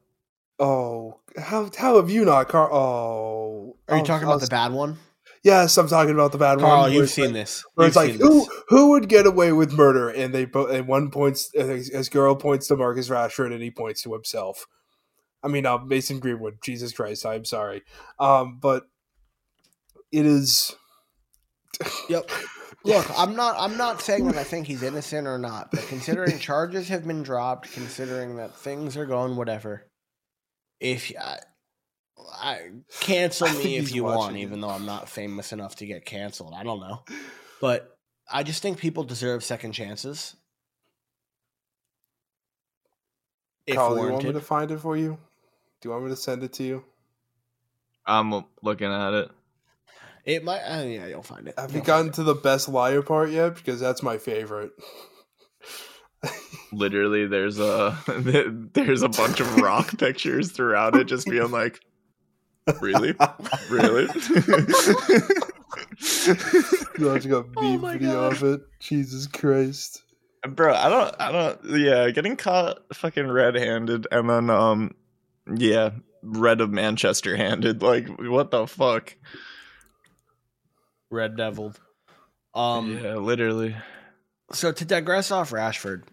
[0.64, 2.72] Oh, how how have you not, Carl?
[2.72, 4.96] Oh, Are you oh, talking about was- the bad one?
[5.44, 6.90] Yes, I'm talking about the bad Carl, one.
[6.92, 7.64] where you've seen like- this.
[7.74, 8.48] Where You've it's like, who this.
[8.68, 10.08] who would get away with murder?
[10.08, 14.02] And they and one points as as girl points to Marcus Rashford and he points
[14.02, 14.66] to himself.
[15.42, 16.58] I mean, uh, Mason Greenwood.
[16.62, 17.82] Jesus Christ, I'm sorry,
[18.20, 18.84] um, but
[20.12, 20.76] it is.
[22.08, 22.30] Yep.
[22.84, 23.56] Look, I'm not.
[23.58, 27.24] I'm not saying that I think he's innocent or not, but considering charges have been
[27.24, 29.86] dropped, considering that things are going whatever,
[30.82, 31.38] if I,
[32.34, 32.60] I
[33.00, 34.38] cancel I me if you want, watching.
[34.38, 36.54] even though I'm not famous enough to get canceled.
[36.56, 37.04] I don't know,
[37.60, 37.96] but
[38.30, 40.34] I just think people deserve second chances.
[43.66, 45.18] If Carl, do you want me to find it for you?
[45.80, 46.84] Do you want me to send it to you?
[48.04, 49.30] I'm looking at it.
[50.24, 50.60] It might.
[50.62, 51.54] Uh, yeah, you'll find it.
[51.56, 52.14] Have You'll you find gotten it.
[52.14, 53.54] to the best liar part yet?
[53.54, 54.72] Because that's my favorite.
[56.72, 57.98] Literally, there's a
[58.72, 61.80] there's a bunch of rock pictures throughout it, just being like,
[62.80, 63.14] really,
[63.70, 64.08] really.
[66.98, 68.32] You actually got Oh meme my video God.
[68.32, 68.60] of it.
[68.80, 70.02] Jesus Christ.
[70.46, 71.64] Bro, I don't, I don't.
[71.78, 74.94] Yeah, getting caught fucking red-handed, and then um,
[75.54, 75.90] yeah,
[76.22, 77.82] red of Manchester-handed.
[77.82, 79.16] Like, what the fuck?
[81.10, 81.78] Red deviled
[82.54, 82.98] Um.
[83.02, 83.76] yeah, literally.
[84.52, 86.04] So to digress off Rashford,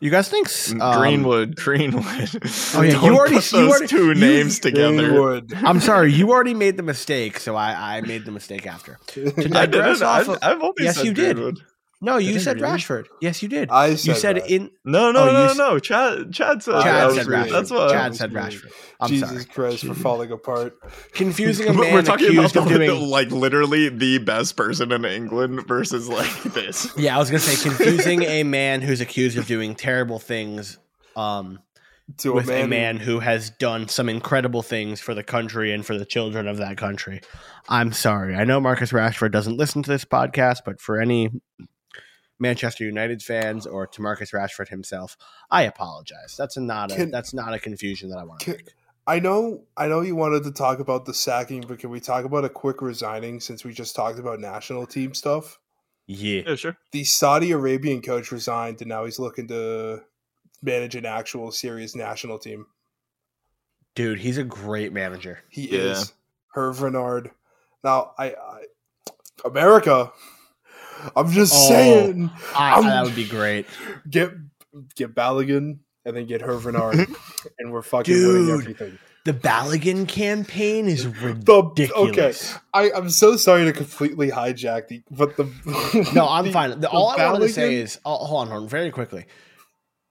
[0.00, 0.48] you guys think
[0.80, 2.04] um, Greenwood, Greenwood.
[2.74, 4.96] Oh, yeah, you Don't already- put you those already- two you- names together.
[5.10, 5.52] Greenwood.
[5.54, 8.98] I'm sorry, you already made the mistake, so I, I made the mistake after.
[9.16, 10.02] I digress didn't.
[10.02, 11.58] off of- I've only Yes, said you did.
[12.02, 12.24] Greenwood.
[12.24, 12.78] No, you said really?
[12.78, 13.06] Rashford.
[13.20, 13.70] Yes, you did.
[13.70, 14.50] I you said said that.
[14.50, 15.78] in No, no, Oh, you no, no.
[15.78, 16.74] Chad, Chad said.
[16.74, 17.50] Uh, Chad that said Rashford.
[17.52, 17.90] That's what.
[17.92, 18.40] Chad said me.
[18.40, 18.72] Rashford.
[19.00, 19.44] I'm Jesus sorry.
[19.44, 20.76] Christ, we're falling apart.
[21.12, 23.08] Confusing a man We're talking accused about of the, doing.
[23.08, 26.90] like literally the best person in England versus like this.
[26.96, 30.78] Yeah, I was gonna say confusing a man who's accused of doing terrible things.
[31.16, 31.58] Um,
[32.18, 35.72] To with a man, a man who has done some incredible things for the country
[35.72, 37.20] and for the children of that country.
[37.68, 38.34] I'm sorry.
[38.34, 41.30] I know Marcus Rashford doesn't listen to this podcast, but for any
[42.40, 45.16] Manchester United fans or to Marcus Rashford himself,
[45.50, 46.34] I apologize.
[46.36, 48.74] That's a not a Can- that's not a confusion that I want to make.
[49.06, 52.24] I know, I know you wanted to talk about the sacking, but can we talk
[52.24, 55.58] about a quick resigning since we just talked about national team stuff?
[56.06, 56.42] Yeah.
[56.46, 56.76] Yeah, sure.
[56.92, 60.02] The Saudi Arabian coach resigned, and now he's looking to
[60.62, 62.66] manage an actual serious national team.
[63.94, 65.40] Dude, he's a great manager.
[65.48, 65.92] He Yeah.
[65.92, 66.12] is
[66.54, 67.30] Hervé Renard.
[67.82, 68.62] Now, I, I
[69.44, 70.12] America.
[71.16, 71.68] I'm just Oh.
[71.68, 73.66] saying, I, I'm- that would be great.
[74.08, 74.32] get
[74.94, 76.98] get Balogun and then get Hervé Renard,
[77.58, 78.98] and we're fucking winning everything.
[79.26, 82.54] The Balogun campaign is The ridiculous.
[82.54, 85.44] okay, I, I'm so sorry to completely hijack the, but the
[86.14, 86.70] No, I'm the- fine.
[86.70, 89.26] The, the all I want to say is, oh, hold on, hold on, very quickly.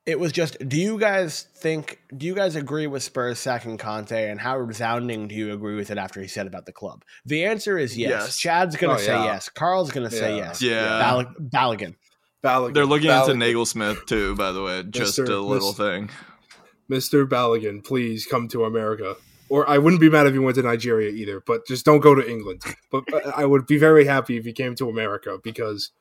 [0.09, 4.29] It was just, do you guys think, do you guys agree with Spurs sacking Conte,
[4.29, 7.03] and how resounding do you agree with it after he said about the club?
[7.27, 8.09] The answer is yes.
[8.09, 8.37] Yes.
[8.39, 9.25] Chad's gonna Oh, say yeah.
[9.25, 9.49] yes.
[9.49, 10.63] Carl's gonna say yes.
[10.63, 10.97] Yeah.
[10.99, 11.33] Bal-
[11.75, 11.95] Balogun.
[12.43, 13.33] Balogun, They're looking Balogun.
[13.35, 14.81] into Nagelsmann too, by the way.
[14.89, 15.29] Just Mr.
[15.29, 15.77] a little Mr.
[15.77, 16.09] thing.
[16.89, 17.27] Mr.
[17.27, 19.15] Balogun, please come to America.
[19.47, 22.15] Or I wouldn't be mad if you went to Nigeria either, but just don't go
[22.15, 22.61] to England.
[22.91, 25.91] But uh, I would be very happy if you came to America because,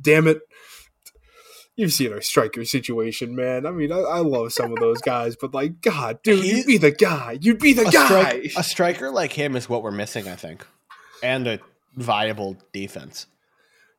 [0.00, 0.40] damn it,
[1.80, 3.66] you've seen our striker situation, man.
[3.66, 6.66] I mean, I, I love some of those guys, but like, God, dude, He- you'd
[6.66, 7.38] be the guy.
[7.40, 8.04] You'd be the A, guy.
[8.06, 10.66] strike, a striker like him is what we're missing, I think,
[11.22, 11.58] and a
[11.96, 13.26] viable defense.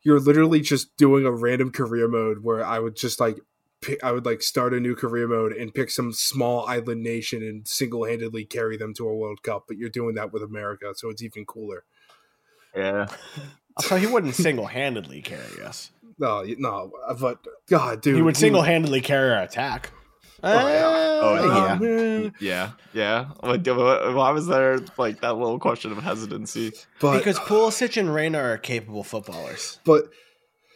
[0.03, 3.38] You're literally just doing a random career mode where I would just like.
[3.84, 7.41] Pick, I would like start a new career mode and pick some small island nation
[7.41, 9.63] and single handedly carry them to a World Cup.
[9.67, 11.84] But you're doing that with America, so it's even cooler.
[12.75, 13.07] Yeah.
[13.79, 15.91] So he wouldn't single handedly carry us.
[16.20, 19.91] No, no, but God, dude, he would single handedly carry our attack.
[20.43, 21.20] Oh, yeah.
[21.24, 21.80] Oh, Uh, yeah.
[21.82, 22.32] Oh.
[22.39, 22.72] Yeah.
[22.93, 23.30] Yeah.
[23.43, 26.74] Like, why was there like that little question of hesitancy?
[26.99, 29.80] But Because Pulisic and Reyna are capable footballers.
[29.86, 30.09] but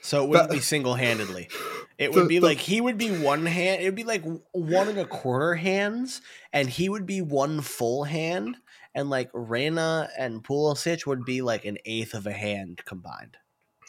[0.03, 1.49] So it wouldn't That- be single handedly.
[1.97, 3.81] It The- would be the- like he would be one hand.
[3.81, 6.21] It would be like one and a quarter hands,
[6.53, 8.57] and he would be one full hand,
[8.93, 13.37] and like Reyna and Pulisic would be like an eighth of a hand combined,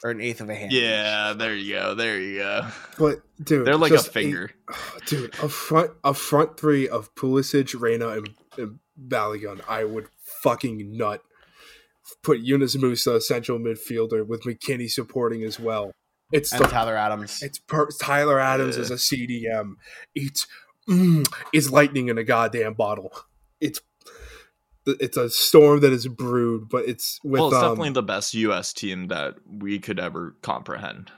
[0.05, 0.73] or an eighth of a hand.
[0.73, 0.83] each.
[0.83, 1.33] Yeah.
[1.35, 1.95] There you go.
[1.95, 2.69] There you go.
[2.99, 4.51] but dude, They're like just a finger.
[5.07, 5.35] dude.
[5.43, 8.79] A front a front three of Pulisic, Reyna, and, and
[9.09, 9.61] Balogun.
[9.69, 10.09] I would
[10.43, 11.23] fucking nut.
[12.23, 15.91] Put Yunus Musah central midfielder with McKennie supporting as well.
[16.33, 17.43] It's and the Tyler Adams.
[17.43, 18.83] it's per- Tyler Adams Yeah.
[18.83, 19.75] as a CDM.
[20.15, 20.47] It's
[20.89, 23.13] mm, it's lightning in a goddamn bottle.
[23.61, 23.81] It's
[24.87, 28.35] it's a storm that is brewed, but it's with well, it's um, definitely the best
[28.35, 28.73] U.S.
[28.73, 31.11] team that we could ever comprehend.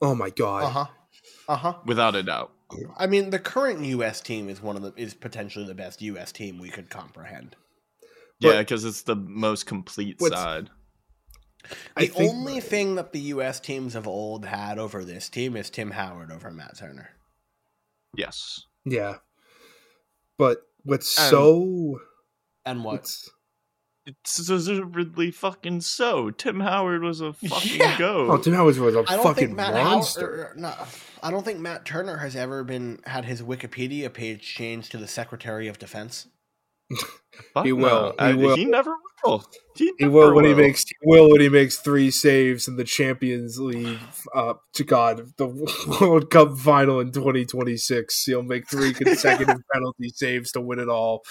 [0.00, 0.64] oh my god.
[0.64, 0.86] Uh huh.
[1.48, 1.74] Uh huh.
[1.86, 2.50] without a doubt.
[2.96, 4.20] I mean, the current U.S.
[4.22, 6.32] team is one of the is potentially the best U.S.
[6.32, 7.54] team we could comprehend.
[8.40, 10.70] Yeah, because it's the most complete What's- side.
[11.96, 13.60] I The think- only thing that the U.S.
[13.60, 17.10] teams of old had over this team is Tim Howard over Matt Turner.
[18.16, 18.62] Yes.
[18.84, 19.18] Yeah.
[20.38, 22.00] But what's And- so
[22.64, 22.92] And what?
[22.92, 23.28] what's
[24.06, 26.30] It's deservedly fucking so.
[26.30, 27.98] Tim Howard was a fucking Yeah.
[27.98, 28.30] go.
[28.32, 30.44] Oh, Tim Howard was a I fucking think Matt monster.
[30.44, 30.58] Howard.
[30.60, 30.74] No,
[31.22, 35.08] I don't think Matt Turner has ever been had his Wikipedia page changed to the
[35.08, 36.26] Secretary of Defense.
[37.54, 37.76] Fuck He no.
[37.76, 38.10] will.
[38.12, 38.56] He I- will.
[38.56, 38.94] He never
[39.24, 39.44] will.
[39.76, 42.84] He, He will when he makes he will when he makes three saves in the
[42.84, 43.98] Champions League.
[44.34, 45.46] Uh, to God, the
[46.00, 48.24] World Cup final in 2026.
[48.24, 51.22] He'll make three consecutive penalty saves to win it all.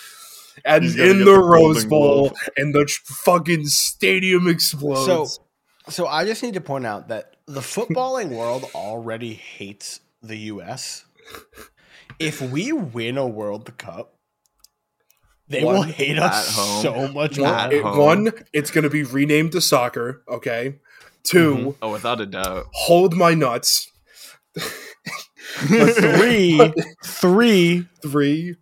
[0.65, 2.37] And in the, the Rose Bowl, Glove.
[2.57, 5.05] and the fucking stadium explodes.
[5.05, 10.37] So, so I just need to point out that the footballing world already hates the
[10.37, 11.05] U.S.
[12.19, 14.15] If we win a World Cup,
[15.47, 16.81] they will hate us home.
[16.81, 17.73] so much one, more.
[17.73, 20.23] it- one, it's going to be renamed to soccer.
[20.29, 20.79] Okay.
[21.23, 21.75] 2 Mhm.
[21.81, 22.65] Oh, without a doubt.
[22.73, 23.91] hold my nuts.
[24.55, 26.73] But three,
[27.05, 27.87] three.
[28.01, 28.55] Three.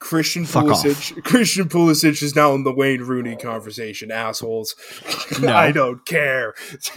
[0.00, 0.84] Christian Fuck off.
[0.84, 1.24] Pulisic.
[1.24, 4.10] Christian Pulisic is now in the Wayne Rooney conversation.
[4.10, 4.74] Assholes.
[5.40, 5.54] No.
[5.54, 6.54] I don't care.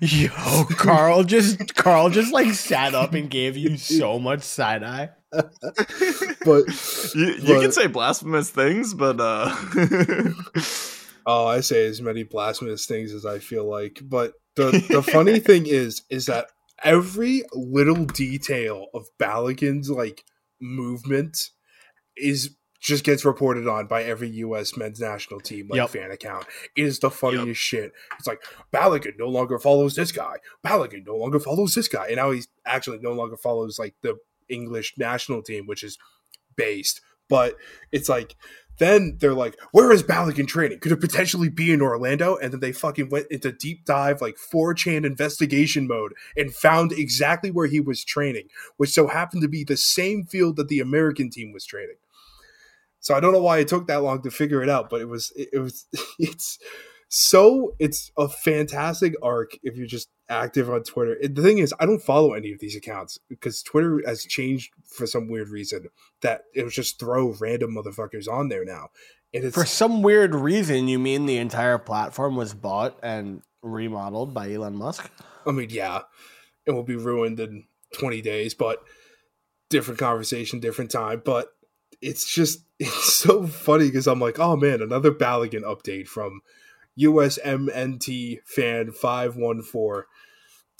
[0.00, 5.10] Yo, Carl just Carl just like sat up and gave you so much side eye.
[5.32, 6.64] but
[7.14, 9.54] You, you But- can say blasphemous things, but uh
[11.26, 14.00] oh, I say as many blasphemous things as I feel like.
[14.02, 16.46] But the the funny thing is, is that
[16.82, 20.24] every little detail of Balogun's like
[20.60, 21.50] movement
[22.16, 24.74] is just gets reported on by every U.S.
[24.76, 25.90] men's national team like Yep.
[25.90, 26.46] fan account.
[26.76, 27.92] It is the funniest shit.
[28.18, 28.40] It's like
[28.72, 30.36] Balogun no longer follows this guy.
[30.66, 34.16] Balogun no longer follows this guy, and now he's actually no longer follows like the
[34.48, 35.98] English national team, which is
[36.56, 37.02] based.
[37.28, 37.56] But
[37.92, 38.34] it's like
[38.80, 40.80] then they're like, "Where is Balogun training?
[40.80, 44.36] Could it potentially be in Orlando?" And then they fucking went into deep dive, like
[44.36, 49.62] 4chan investigation mode, and found exactly where he was training, which so happened to be
[49.62, 51.96] the same field that the American team was training.
[52.98, 55.08] So I don't know why it took that long to figure it out, but it
[55.08, 55.86] was it, it was
[56.18, 56.58] it's
[57.12, 61.16] so it's a fantastic arc if you're just active on Twitter.
[61.20, 64.72] And the thing is, I don't follow any of these accounts because Twitter has changed
[64.84, 65.88] for some weird reason
[66.22, 68.90] that it'll just throw random motherfuckers on there now.
[69.34, 74.32] And it's For some weird reason, you mean the entire platform was bought and remodeled
[74.32, 75.10] by Elon Musk?
[75.44, 76.02] I mean, yeah,
[76.64, 77.64] it will be ruined in
[77.98, 78.84] 20 days, but
[79.68, 81.22] different conversation, different time.
[81.24, 81.48] But
[82.00, 86.42] it's just, it's so funny because I'm like, oh man, another Balogun update from
[87.00, 90.04] USMNT fan 514.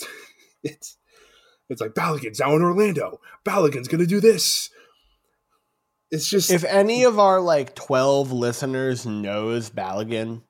[0.62, 0.96] it's,
[1.68, 3.20] it's like Balogun's now in Orlando.
[3.44, 4.70] Balogun's going to do this.
[6.10, 10.42] It's just, If any of our like twelve listeners knows Balogun,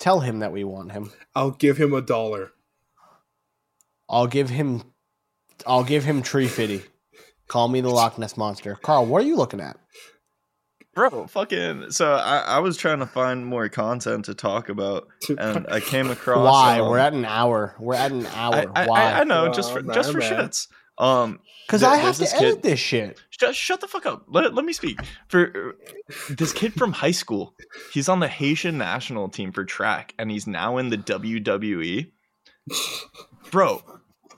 [0.00, 1.12] tell him that we want him.
[1.34, 2.50] I'll give him a dollar.
[4.08, 4.82] I'll give him
[5.66, 6.82] I'll give him Tree Fitty.
[7.46, 8.76] Call me the Loch Ness Monster.
[8.82, 9.78] Carl, what are you looking at?
[10.94, 15.66] Bro, fucking so I, I was trying to find more content to talk about and
[15.68, 16.80] I came across Why?
[16.80, 17.74] um, We're at an hour.
[17.78, 18.54] We're at an hour.
[18.74, 19.02] I, I, Why?
[19.02, 20.50] I, I know, just for Oh, just for bad.
[20.50, 20.68] shits.
[20.96, 23.20] Um Because I have to this edit kid- this shit.
[23.30, 24.24] Shut, shut the fuck up.
[24.28, 24.98] Let, let me speak.
[25.28, 25.74] For
[26.10, 27.54] uh, this kid from high school,
[27.92, 32.12] he's on the Haitian national team for track, and he's now in the WWE.
[33.50, 33.82] Bro,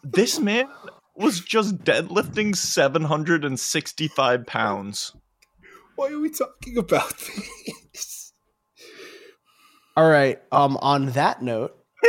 [0.03, 0.67] this man
[1.15, 5.13] was just deadlifting 765 pounds.
[5.97, 7.13] Why are we talking about
[7.93, 8.33] this?
[9.97, 10.41] All right.
[10.53, 10.77] Um.
[10.83, 11.77] On that note,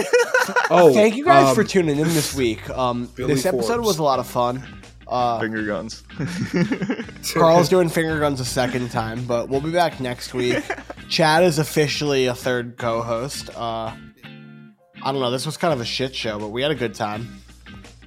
[0.70, 2.70] Oh, thank you guys um, for tuning in this week.
[2.70, 3.08] Um.
[3.16, 3.88] Billy this episode Forbes.
[3.88, 4.64] was a lot of fun.
[5.08, 6.04] Uh, Finger guns.
[7.34, 10.62] Carl's doing finger guns a second time, but we'll be back next week.
[11.08, 13.50] Chad is officially a third co-host.
[13.56, 15.32] Uh, I don't know.
[15.32, 17.42] This was kind of a shit show, but we had a good time.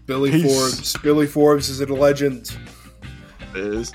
[0.04, 0.44] Billy Peace.
[0.54, 0.96] Forbes.
[1.02, 2.54] Billy Forbes is a legend.
[3.54, 3.92] Is.